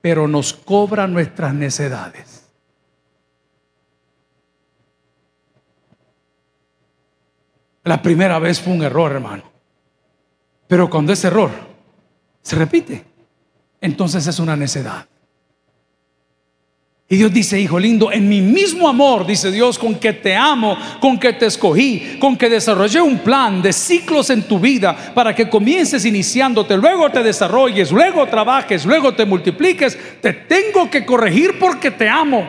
Pero 0.00 0.26
nos 0.26 0.52
cobra 0.52 1.06
nuestras 1.06 1.54
necedades. 1.54 2.37
La 7.84 8.02
primera 8.02 8.38
vez 8.38 8.60
fue 8.60 8.72
un 8.72 8.82
error, 8.82 9.12
hermano. 9.12 9.44
Pero 10.66 10.90
cuando 10.90 11.12
ese 11.12 11.28
error 11.28 11.50
se 12.42 12.56
repite, 12.56 13.04
entonces 13.80 14.26
es 14.26 14.38
una 14.38 14.56
necedad. 14.56 15.06
Y 17.10 17.16
Dios 17.16 17.32
dice, 17.32 17.58
hijo 17.58 17.78
lindo, 17.78 18.12
en 18.12 18.28
mi 18.28 18.42
mismo 18.42 18.86
amor, 18.86 19.26
dice 19.26 19.50
Dios, 19.50 19.78
con 19.78 19.94
que 19.94 20.12
te 20.12 20.36
amo, 20.36 20.76
con 21.00 21.18
que 21.18 21.32
te 21.32 21.46
escogí, 21.46 22.18
con 22.20 22.36
que 22.36 22.50
desarrollé 22.50 23.00
un 23.00 23.20
plan 23.20 23.62
de 23.62 23.72
ciclos 23.72 24.28
en 24.28 24.42
tu 24.42 24.58
vida 24.58 25.14
para 25.14 25.34
que 25.34 25.48
comiences 25.48 26.04
iniciándote, 26.04 26.76
luego 26.76 27.10
te 27.10 27.22
desarrolles, 27.22 27.90
luego 27.90 28.26
trabajes, 28.26 28.84
luego 28.84 29.14
te 29.14 29.24
multipliques, 29.24 29.98
te 30.20 30.34
tengo 30.34 30.90
que 30.90 31.06
corregir 31.06 31.58
porque 31.58 31.90
te 31.90 32.06
amo. 32.06 32.46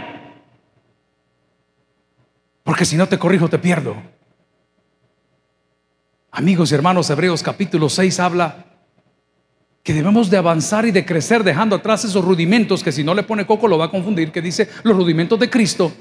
Porque 2.61 2.83
si 2.83 2.97
no 2.97 3.07
te 3.07 3.17
corrijo, 3.17 3.47
te 3.47 3.59
pierdo. 3.59 3.95
Amigos 6.31 6.71
y 6.71 6.75
hermanos, 6.75 7.09
Hebreos 7.09 7.41
capítulo 7.41 7.89
6 7.89 8.19
habla 8.19 8.65
que 9.81 9.93
debemos 9.93 10.29
de 10.29 10.37
avanzar 10.37 10.85
y 10.85 10.91
de 10.91 11.05
crecer 11.05 11.43
dejando 11.43 11.75
atrás 11.75 12.05
esos 12.05 12.23
rudimentos 12.23 12.83
que 12.83 12.91
si 12.91 13.03
no 13.03 13.15
le 13.15 13.23
pone 13.23 13.47
coco 13.47 13.67
lo 13.67 13.79
va 13.79 13.85
a 13.85 13.91
confundir, 13.91 14.31
que 14.31 14.41
dice 14.41 14.69
los 14.83 14.95
rudimentos 14.95 15.39
de 15.39 15.49
Cristo, 15.49 15.91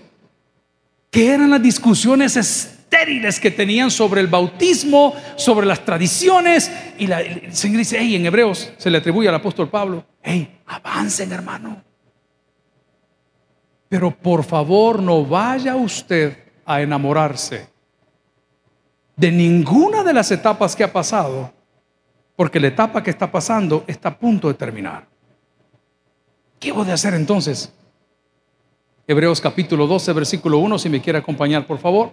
que 1.10 1.32
eran 1.32 1.48
las 1.48 1.62
discusiones 1.62 2.36
estériles 2.36 3.40
que 3.40 3.50
tenían 3.50 3.90
sobre 3.90 4.20
el 4.20 4.26
bautismo, 4.26 5.14
sobre 5.36 5.66
las 5.66 5.82
tradiciones, 5.84 6.70
y 6.98 7.06
la, 7.06 7.22
el 7.22 7.54
Señor 7.54 7.78
dice, 7.78 7.96
hey, 7.98 8.16
en 8.16 8.26
Hebreos 8.26 8.70
se 8.76 8.90
le 8.90 8.98
atribuye 8.98 9.28
al 9.28 9.34
apóstol 9.34 9.70
Pablo, 9.70 10.04
hey, 10.22 10.58
avancen 10.66 11.32
hermano. 11.32 11.82
Pero 13.88 14.10
por 14.10 14.44
favor 14.44 15.00
no 15.00 15.24
vaya 15.24 15.74
usted 15.76 16.36
a 16.66 16.82
enamorarse 16.82 17.77
de 19.18 19.32
ninguna 19.32 20.04
de 20.04 20.12
las 20.12 20.30
etapas 20.30 20.76
que 20.76 20.84
ha 20.84 20.92
pasado, 20.92 21.52
porque 22.36 22.60
la 22.60 22.68
etapa 22.68 23.02
que 23.02 23.10
está 23.10 23.30
pasando 23.30 23.82
está 23.88 24.10
a 24.10 24.16
punto 24.16 24.46
de 24.46 24.54
terminar. 24.54 25.08
¿Qué 26.60 26.70
voy 26.70 26.88
a 26.88 26.94
hacer 26.94 27.14
entonces? 27.14 27.72
Hebreos 29.08 29.40
capítulo 29.40 29.88
12, 29.88 30.12
versículo 30.12 30.58
1, 30.58 30.78
si 30.78 30.88
me 30.88 31.02
quiere 31.02 31.18
acompañar, 31.18 31.66
por 31.66 31.78
favor. 31.78 32.12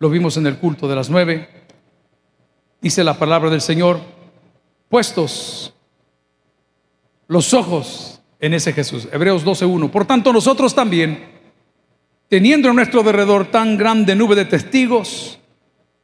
Lo 0.00 0.10
vimos 0.10 0.36
en 0.36 0.48
el 0.48 0.58
culto 0.58 0.88
de 0.88 0.96
las 0.96 1.08
nueve. 1.10 1.48
Dice 2.80 3.04
la 3.04 3.14
palabra 3.14 3.48
del 3.48 3.60
Señor, 3.60 4.00
puestos 4.88 5.72
los 7.28 7.54
ojos 7.54 8.20
en 8.40 8.54
ese 8.54 8.72
Jesús. 8.72 9.06
Hebreos 9.12 9.44
12, 9.44 9.64
1. 9.64 9.90
Por 9.92 10.06
tanto, 10.06 10.32
nosotros 10.32 10.74
también, 10.74 11.24
teniendo 12.28 12.68
en 12.68 12.76
nuestro 12.76 13.04
derredor 13.04 13.46
tan 13.46 13.76
grande 13.78 14.16
nube 14.16 14.34
de 14.34 14.44
testigos, 14.44 15.37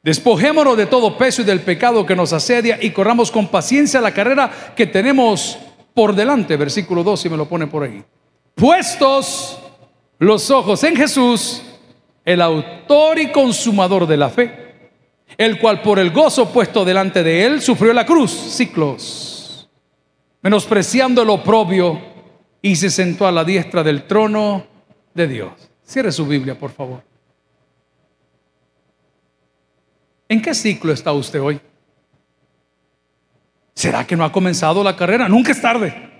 Despojémonos 0.04 0.76
de 0.76 0.84
todo 0.84 1.16
peso 1.16 1.40
y 1.40 1.46
del 1.46 1.60
pecado 1.60 2.04
que 2.04 2.14
nos 2.14 2.34
asedia 2.34 2.78
y 2.78 2.90
corramos 2.90 3.30
con 3.30 3.48
paciencia 3.48 4.02
la 4.02 4.12
carrera 4.12 4.74
que 4.76 4.86
tenemos 4.86 5.58
por 5.94 6.14
delante. 6.14 6.58
Versículo 6.58 7.02
2, 7.02 7.18
si 7.18 7.30
me 7.30 7.38
lo 7.38 7.48
pone 7.48 7.66
por 7.66 7.84
ahí. 7.84 8.04
Puestos 8.54 9.58
los 10.18 10.50
ojos 10.50 10.84
en 10.84 10.94
Jesús, 10.94 11.62
el 12.22 12.42
autor 12.42 13.18
y 13.18 13.32
consumador 13.32 14.06
de 14.06 14.18
la 14.18 14.28
fe, 14.28 14.90
el 15.38 15.58
cual 15.58 15.80
por 15.80 15.98
el 15.98 16.10
gozo 16.10 16.52
puesto 16.52 16.84
delante 16.84 17.22
de 17.22 17.46
él 17.46 17.62
sufrió 17.62 17.94
la 17.94 18.04
cruz, 18.04 18.30
ciclos, 18.30 19.70
menospreciando 20.42 21.22
el 21.22 21.30
oprobio 21.30 21.98
y 22.60 22.76
se 22.76 22.90
sentó 22.90 23.26
a 23.26 23.32
la 23.32 23.42
diestra 23.42 23.82
del 23.82 24.02
trono 24.02 24.66
de 25.14 25.26
Dios. 25.28 25.52
Cierre 25.82 26.12
su 26.12 26.26
Biblia, 26.26 26.58
por 26.58 26.72
favor. 26.72 27.13
¿En 30.28 30.40
qué 30.40 30.54
ciclo 30.54 30.92
está 30.92 31.12
usted 31.12 31.40
hoy? 31.40 31.60
¿Será 33.74 34.06
que 34.06 34.16
no 34.16 34.24
ha 34.24 34.32
comenzado 34.32 34.82
la 34.82 34.96
carrera? 34.96 35.28
Nunca 35.28 35.52
es 35.52 35.60
tarde. 35.60 36.12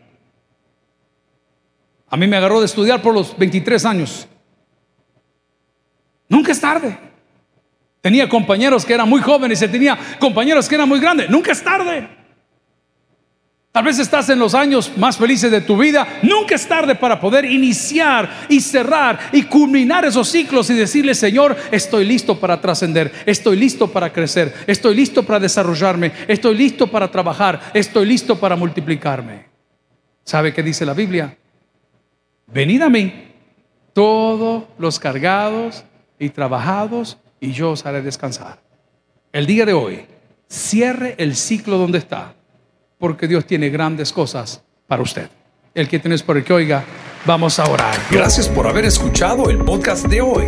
A 2.08 2.16
mí 2.16 2.26
me 2.26 2.36
agarró 2.36 2.60
de 2.60 2.66
estudiar 2.66 3.00
por 3.00 3.14
los 3.14 3.36
23 3.36 3.84
años. 3.84 4.28
Nunca 6.28 6.52
es 6.52 6.60
tarde. 6.60 6.98
Tenía 8.00 8.28
compañeros 8.28 8.84
que 8.84 8.92
eran 8.92 9.08
muy 9.08 9.20
jóvenes 9.20 9.62
y 9.62 9.68
tenía 9.68 9.98
compañeros 10.18 10.68
que 10.68 10.74
eran 10.74 10.88
muy 10.88 11.00
grandes. 11.00 11.30
Nunca 11.30 11.52
es 11.52 11.62
tarde. 11.62 12.23
Tal 13.74 13.82
vez 13.82 13.98
estás 13.98 14.28
en 14.28 14.38
los 14.38 14.54
años 14.54 14.92
más 14.96 15.16
felices 15.16 15.50
de 15.50 15.60
tu 15.60 15.76
vida. 15.76 16.20
Nunca 16.22 16.54
es 16.54 16.64
tarde 16.68 16.94
para 16.94 17.18
poder 17.18 17.44
iniciar 17.44 18.46
y 18.48 18.60
cerrar 18.60 19.18
y 19.32 19.42
culminar 19.42 20.04
esos 20.04 20.28
ciclos 20.28 20.70
y 20.70 20.74
decirle, 20.74 21.12
Señor, 21.12 21.56
estoy 21.72 22.04
listo 22.04 22.38
para 22.38 22.60
trascender, 22.60 23.10
estoy 23.26 23.56
listo 23.56 23.90
para 23.90 24.12
crecer, 24.12 24.54
estoy 24.68 24.94
listo 24.94 25.24
para 25.24 25.40
desarrollarme, 25.40 26.12
estoy 26.28 26.56
listo 26.56 26.86
para 26.86 27.10
trabajar, 27.10 27.72
estoy 27.74 28.06
listo 28.06 28.38
para 28.38 28.54
multiplicarme. 28.54 29.46
¿Sabe 30.22 30.54
qué 30.54 30.62
dice 30.62 30.86
la 30.86 30.94
Biblia? 30.94 31.36
Venid 32.46 32.80
a 32.80 32.88
mí, 32.88 33.12
todos 33.92 34.66
los 34.78 35.00
cargados 35.00 35.84
y 36.20 36.28
trabajados, 36.28 37.18
y 37.40 37.50
yo 37.50 37.72
os 37.72 37.84
haré 37.84 38.02
descansar. 38.02 38.60
El 39.32 39.46
día 39.46 39.66
de 39.66 39.72
hoy, 39.72 40.06
cierre 40.48 41.16
el 41.18 41.34
ciclo 41.34 41.76
donde 41.76 41.98
está 41.98 42.34
porque 43.04 43.28
Dios 43.28 43.44
tiene 43.44 43.68
grandes 43.68 44.14
cosas 44.14 44.62
para 44.86 45.02
usted. 45.02 45.28
El 45.74 45.90
que 45.90 45.98
tienes 45.98 46.22
por 46.22 46.38
el 46.38 46.42
que 46.42 46.54
oiga, 46.54 46.84
vamos 47.26 47.58
a 47.58 47.70
orar. 47.70 47.94
Gracias 48.10 48.48
por 48.48 48.66
haber 48.66 48.86
escuchado 48.86 49.50
el 49.50 49.58
podcast 49.58 50.06
de 50.06 50.22
hoy. 50.22 50.46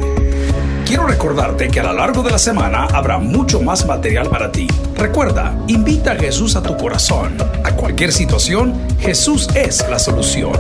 Quiero 0.86 1.07
recordarte 1.07 1.68
que 1.68 1.80
a 1.80 1.82
lo 1.82 1.92
largo 1.92 2.22
de 2.22 2.30
la 2.30 2.38
semana 2.38 2.86
habrá 2.86 3.18
mucho 3.18 3.61
más 3.61 3.84
material 3.84 4.30
para 4.30 4.50
ti. 4.50 4.68
Recuerda, 4.96 5.54
invita 5.66 6.12
a 6.12 6.16
Jesús 6.16 6.57
a 6.57 6.62
tu 6.62 6.78
corazón. 6.78 7.36
A 7.62 7.72
cualquier 7.72 8.11
situación, 8.11 8.88
Jesús 9.00 9.48
es 9.54 9.86
la 9.90 9.98
solución. 9.98 10.54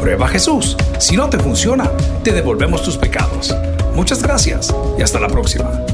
Prueba 0.00 0.26
Jesús. 0.26 0.76
Si 0.98 1.16
no 1.16 1.30
te 1.30 1.38
funciona, 1.38 1.92
te 2.24 2.32
devolvemos 2.32 2.82
tus 2.82 2.96
pecados. 2.96 3.54
Muchas 3.94 4.20
gracias 4.20 4.74
y 4.98 5.02
hasta 5.02 5.20
la 5.20 5.28
próxima. 5.28 5.85